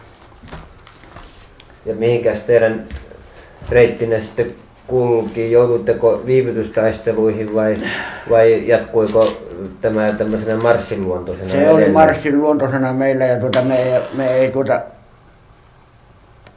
Ja 1.86 1.94
mihinkäs 1.94 2.40
teidän 2.40 2.84
reittinne 3.68 4.20
sitten 4.20 4.54
kulki? 4.86 5.52
Jouduitteko 5.52 6.22
viivytystaisteluihin 6.26 7.54
vai, 7.54 7.76
vai 8.30 8.68
jatkuiko 8.68 9.36
tämä 9.80 10.12
tämmöisenä 10.12 10.62
marssinluontoisena? 10.62 11.48
Se 11.48 11.56
oli 11.56 11.66
edelleen? 11.66 11.92
marssin 11.92 12.40
luontoisena 12.40 12.92
meillä 12.92 13.24
ja 13.24 13.40
tuota, 13.40 13.62
me, 13.62 13.82
ei, 13.82 14.00
me 14.14 14.30
ei 14.30 14.50
tuota, 14.50 14.80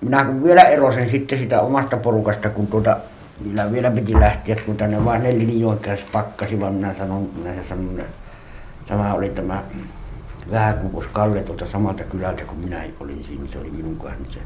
minä 0.02 0.26
kun 0.26 0.44
vielä 0.44 0.62
erosin 0.62 1.12
sitten 1.12 1.40
sitä 1.40 1.62
omasta 1.62 1.98
porukasta, 1.98 2.50
kun 2.50 2.68
tuota, 2.68 2.98
niillä 3.46 3.72
vielä 3.72 3.92
piti 3.92 4.14
lähteä, 4.14 4.56
kun 4.66 4.78
tänne 4.78 5.06
vaan 5.06 5.24
ne 5.24 5.30
linjoittais 5.30 6.00
pakkasi, 6.12 6.60
vaan 6.60 6.74
minä 6.74 6.94
sanon, 6.94 7.30
minä 7.36 7.54
sanon, 7.70 8.02
tämä 8.88 9.14
oli 9.14 9.30
tämä 9.30 9.64
Vähäkuvos 10.52 11.06
Kalle 11.14 11.44
tuolta 11.44 11.66
samalta 11.66 12.04
kylältä, 12.04 12.44
kun 12.44 12.60
minä 12.60 12.84
olin 13.00 13.26
siinä, 13.28 13.44
se 13.52 13.60
oli 13.60 13.70
minun 13.70 13.98
kanssa. 13.98 14.40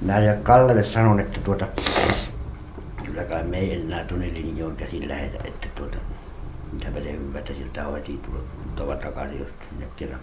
Se. 0.00 0.04
Minä 0.04 0.36
Kallelle 0.42 0.84
sanon, 0.84 1.20
että 1.20 1.40
tuota, 1.40 1.66
kyllä 3.04 3.24
kai 3.24 3.42
me 3.42 3.58
ei 3.58 3.74
enää 3.74 4.04
tuonne 4.04 4.26
linjoon 4.26 4.76
käsin 4.76 5.08
lähetä, 5.08 5.38
että 5.44 5.68
tuota, 5.74 5.96
mitäpä 6.72 7.00
se 7.00 7.12
hyvä, 7.12 7.38
että 7.38 7.52
sieltä 7.54 7.84
heti 7.94 8.20
tullut 8.76 9.00
takaisin, 9.00 9.38
jos 9.38 9.48
sinne 9.68 9.86
kerran 9.96 10.20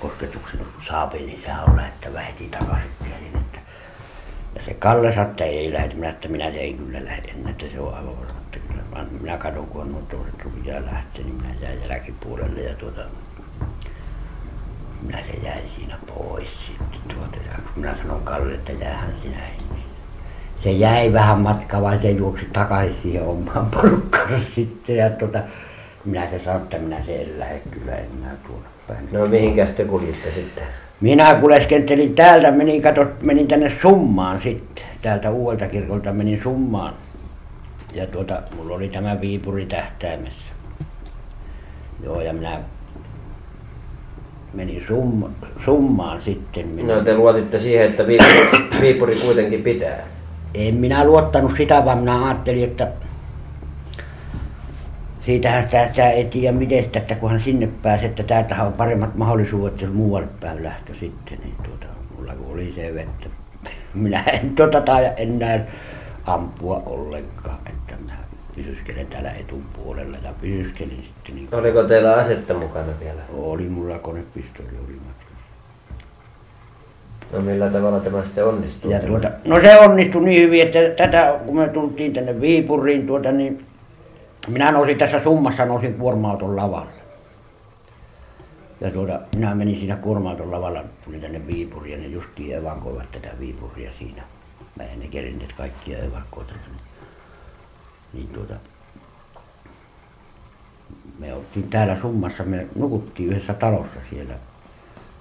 kosketuksen 0.00 0.60
saapi, 0.88 1.18
niin 1.18 1.42
sehän 1.42 1.64
on 1.70 1.76
lähettävä 1.76 2.20
heti 2.20 2.48
takaisin 2.48 2.90
käsin. 2.98 3.40
Että. 3.40 3.58
Ja 4.54 4.62
se 4.64 4.74
Kalle 4.74 5.14
sanoi, 5.14 5.30
että 5.30 5.44
ei 5.44 5.72
lähde, 5.72 5.94
minä, 5.94 6.08
että 6.08 6.28
minä 6.28 6.48
ei 6.48 6.74
kyllä 6.74 7.04
lähde 7.04 7.28
enää, 7.28 7.50
että 7.50 7.64
se 7.72 7.80
on 7.80 7.94
aivan 7.94 8.16
varma, 8.16 8.40
että 8.40 8.58
kyllä. 8.68 8.82
Vaan 8.94 9.08
minä 9.20 9.38
katson, 9.38 9.66
kun 9.66 9.82
on 9.82 9.92
nuo 9.92 10.02
toiset 10.10 10.44
rupeaa 10.44 10.84
lähteä, 10.84 11.24
niin 11.24 11.34
minä 11.34 11.54
jäin 11.60 11.78
jälkipuolelle 11.88 12.60
ja 12.60 12.74
tuota, 12.74 13.00
minä 15.02 15.18
se 15.18 15.32
jäin 15.32 15.70
siinä 15.76 15.98
pois 16.06 16.71
tuota. 17.08 17.36
Ja 17.46 17.58
minä 17.76 17.94
sanon 18.02 18.22
Kalle, 18.22 18.54
että 18.54 18.72
jäähän 18.72 19.12
sinä 19.22 19.36
niin 19.36 19.82
se 20.62 20.70
jäi 20.70 21.12
vähän 21.12 21.40
matkaa, 21.40 21.82
vaan 21.82 22.00
se 22.02 22.10
juoksi 22.10 22.46
takaisin 22.52 22.96
siihen 23.02 23.22
omaan 23.22 23.66
porukkaan 23.74 24.40
sitten. 24.54 24.96
Ja 24.96 25.10
tuota, 25.10 25.38
minä 26.04 26.30
se 26.30 26.38
sanoin, 26.38 26.62
että 26.62 26.78
minä 26.78 27.02
se 27.06 27.22
en 27.22 27.38
lähde 27.38 27.60
kyllä 27.70 27.92
enää 27.92 28.36
tuonne 28.46 28.68
päin. 28.88 29.08
No 29.12 29.26
mihinkäs 29.26 29.70
te 29.70 29.84
kuljitte 29.84 30.32
sitten? 30.34 30.64
Minä 31.00 31.34
kuleskentelin 31.34 32.14
täältä, 32.14 32.50
menin, 32.50 32.82
kato, 32.82 33.06
menin 33.22 33.48
tänne 33.48 33.72
Summaan 33.82 34.40
sitten. 34.40 34.84
Täältä 35.02 35.30
uudelta 35.30 35.66
kirkolta 35.66 36.12
menin 36.12 36.40
Summaan. 36.42 36.94
Ja 37.94 38.06
tuota, 38.06 38.42
mulla 38.56 38.74
oli 38.74 38.88
tämä 38.88 39.20
Viipuri 39.20 39.66
tähtäimessä. 39.66 40.52
Joo, 42.04 42.20
ja 42.20 42.32
minä 42.32 42.60
menin 44.54 44.84
summa, 44.88 45.30
Summaan 45.64 46.22
sitten. 46.22 46.68
Minä... 46.68 46.94
No 46.94 47.00
te 47.00 47.16
luotitte 47.16 47.58
siihen, 47.58 47.86
että 47.86 48.06
Viipuri, 48.06 48.68
Viipuri 48.80 49.14
kuitenkin 49.14 49.62
pitää. 49.62 49.98
En 50.54 50.74
minä 50.74 51.04
luottanut 51.04 51.52
sitä, 51.56 51.84
vaan 51.84 51.98
minä 51.98 52.26
ajattelin, 52.26 52.64
että 52.64 52.88
siitähän 55.26 55.64
sitä, 55.64 55.88
sitä 55.88 56.10
ei 56.10 56.24
tiedä 56.24 56.56
miten 56.56 56.84
sitä, 56.84 56.98
että 56.98 57.14
kunhan 57.14 57.40
sinne 57.40 57.68
pääsee, 57.82 58.08
että 58.08 58.22
täältähän 58.22 58.66
on 58.66 58.72
paremmat 58.72 59.14
mahdollisuudet, 59.14 59.80
jos 59.80 59.92
muualle 59.92 60.28
päin 60.40 60.62
lähtö 60.62 60.92
sitten, 61.00 61.38
niin 61.44 61.54
tuota, 61.62 61.86
mulla 62.16 62.34
kun 62.34 62.52
oli 62.52 62.72
se 62.76 62.94
vettä, 62.94 63.26
minä 63.94 64.22
en 64.22 64.54
tuota 64.56 64.80
taida 64.80 65.12
enää 65.12 65.60
ampua 66.26 66.82
ollenkaan, 66.86 67.58
pysyskelen 68.56 69.06
täällä 69.06 69.30
etupuolella 69.30 70.16
ja 70.24 70.32
pysyskelin 70.40 71.04
sitten. 71.04 71.34
Niin 71.34 71.48
Oliko 71.52 71.84
teillä 71.84 72.12
asetta 72.14 72.54
mukana 72.54 72.92
vielä? 73.00 73.22
Oli 73.38 73.68
mulla 73.68 73.98
konepistooli, 73.98 74.70
oli 74.84 74.96
matkassa. 75.06 75.32
No 77.32 77.40
millä 77.40 77.70
tavalla 77.70 78.00
tämä 78.00 78.24
sitten 78.24 78.46
onnistui? 78.46 78.92
Ja 78.92 79.00
tuota, 79.00 79.30
no 79.44 79.60
se 79.60 79.78
onnistui 79.78 80.24
niin 80.24 80.42
hyvin, 80.42 80.62
että 80.62 80.78
tätä, 80.96 81.40
kun 81.46 81.56
me 81.56 81.68
tultiin 81.68 82.12
tänne 82.12 82.40
Viipuriin, 82.40 83.06
tuota, 83.06 83.32
niin 83.32 83.64
minä 84.48 84.72
nousin 84.72 84.98
tässä 84.98 85.22
summassa, 85.22 85.66
nousin 85.66 85.94
kuorma-auton 85.94 86.56
lavalle. 86.56 87.02
Ja 88.80 88.90
tuota, 88.90 89.20
minä 89.36 89.54
menin 89.54 89.78
siinä 89.78 89.96
kuorma-auton 89.96 90.50
lavalla, 90.50 90.84
tulin 91.04 91.20
tänne 91.20 91.46
Viipuriin 91.46 91.92
ja 91.92 92.08
ne 92.08 92.14
justiin 92.14 92.56
evakoivat 92.56 93.12
tätä 93.12 93.28
Viipuria 93.40 93.90
siinä. 93.98 94.22
Mä 94.76 94.84
en 94.84 95.00
ne 95.00 95.06
kerinneet 95.06 95.52
kaikkia 95.52 95.98
evakoita. 95.98 96.52
Niin, 96.52 96.91
niin 98.12 98.28
tuota, 98.28 98.54
me 101.18 101.34
oltiin 101.34 101.68
täällä 101.70 102.00
summassa, 102.00 102.44
me 102.44 102.66
nukuttiin 102.74 103.28
yhdessä 103.28 103.54
talossa 103.54 104.00
siellä. 104.10 104.34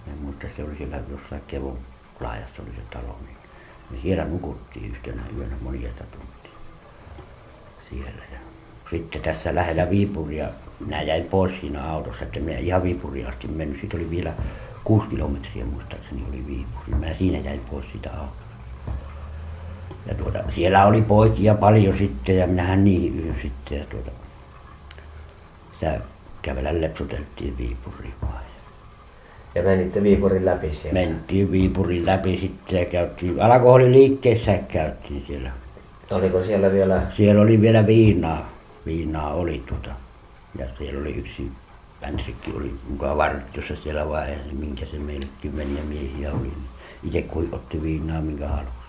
En 0.07 0.17
muista, 0.21 0.47
se 0.57 0.63
oli 0.63 0.75
siellä 0.77 0.99
jossain 1.09 1.41
Kevon 1.47 1.77
laajassa 2.19 2.61
oli 2.61 2.71
se 2.75 2.81
talo, 2.89 3.17
niin 3.25 3.37
me 3.89 3.97
siellä 4.01 4.25
nukuttiin 4.25 4.91
yhtenä 4.91 5.21
yönä 5.37 5.55
monia 5.61 5.89
tuntia 5.89 6.51
siellä. 7.89 8.23
Ja 8.31 8.37
sitten 8.89 9.21
tässä 9.21 9.55
lähellä 9.55 9.89
Viipuria, 9.89 10.49
minä 10.79 11.01
jäin 11.01 11.25
pois 11.25 11.59
siinä 11.61 11.83
autossa, 11.83 12.23
että 12.23 12.39
minä 12.39 12.57
ihan 12.57 12.83
Viipuria 12.83 13.29
asti 13.29 13.47
mennyt. 13.47 13.79
Siitä 13.79 13.97
oli 13.97 14.09
vielä 14.09 14.33
kuusi 14.83 15.07
kilometriä 15.07 15.65
muistaakseni 15.65 16.23
oli 16.29 16.47
Viipuri. 16.47 16.99
Minä 16.99 17.13
siinä 17.13 17.37
jäin 17.37 17.61
pois 17.71 17.85
siitä 17.91 18.09
autosta. 18.09 18.40
Ja 20.05 20.15
tuota, 20.15 20.39
siellä 20.55 20.85
oli 20.85 21.01
poikia 21.01 21.55
paljon 21.55 21.97
sitten 21.97 22.37
ja 22.37 22.47
minähän 22.47 22.83
niin 22.83 23.25
yön 23.25 23.35
sitten 23.41 23.77
ja 23.77 23.85
tuota, 23.85 24.11
sitä 25.73 25.99
kävellä 26.41 26.81
lepsuteltiin 26.81 27.57
Viipuriin 27.57 28.13
vaan. 28.21 28.41
Ja 29.55 29.63
menitte 29.63 30.03
Viipurin 30.03 30.45
läpi 30.45 30.79
siellä? 30.81 30.99
Mentiin 30.99 31.51
Viipurin 31.51 32.05
läpi 32.05 32.37
sitten 32.37 32.79
ja 32.79 32.85
käytiin, 32.85 33.41
alkoholiliikkeessä 33.41 34.57
käytiin 34.57 35.23
siellä. 35.27 35.51
Oliko 36.11 36.43
siellä 36.43 36.71
vielä? 36.71 37.01
Siellä 37.17 37.41
oli 37.41 37.61
vielä 37.61 37.87
viinaa, 37.87 38.49
viinaa 38.85 39.33
oli 39.33 39.63
tuota. 39.67 39.89
Ja 40.59 40.65
siellä 40.77 41.01
oli 41.01 41.13
yksi 41.13 41.51
Vänsikki 42.01 42.53
oli 42.57 42.73
mukaan 42.89 43.17
vartiossa 43.17 43.75
siellä 43.83 44.09
vaiheessa, 44.09 44.53
minkä 44.53 44.85
se 44.85 44.97
meille 44.97 45.27
kymmeniä 45.41 45.83
miehiä 45.83 46.31
oli. 46.31 46.51
Itse 47.03 47.21
kuin 47.21 47.49
otti 47.51 47.81
viinaa 47.81 48.21
minkä 48.21 48.47
halusi. 48.47 48.80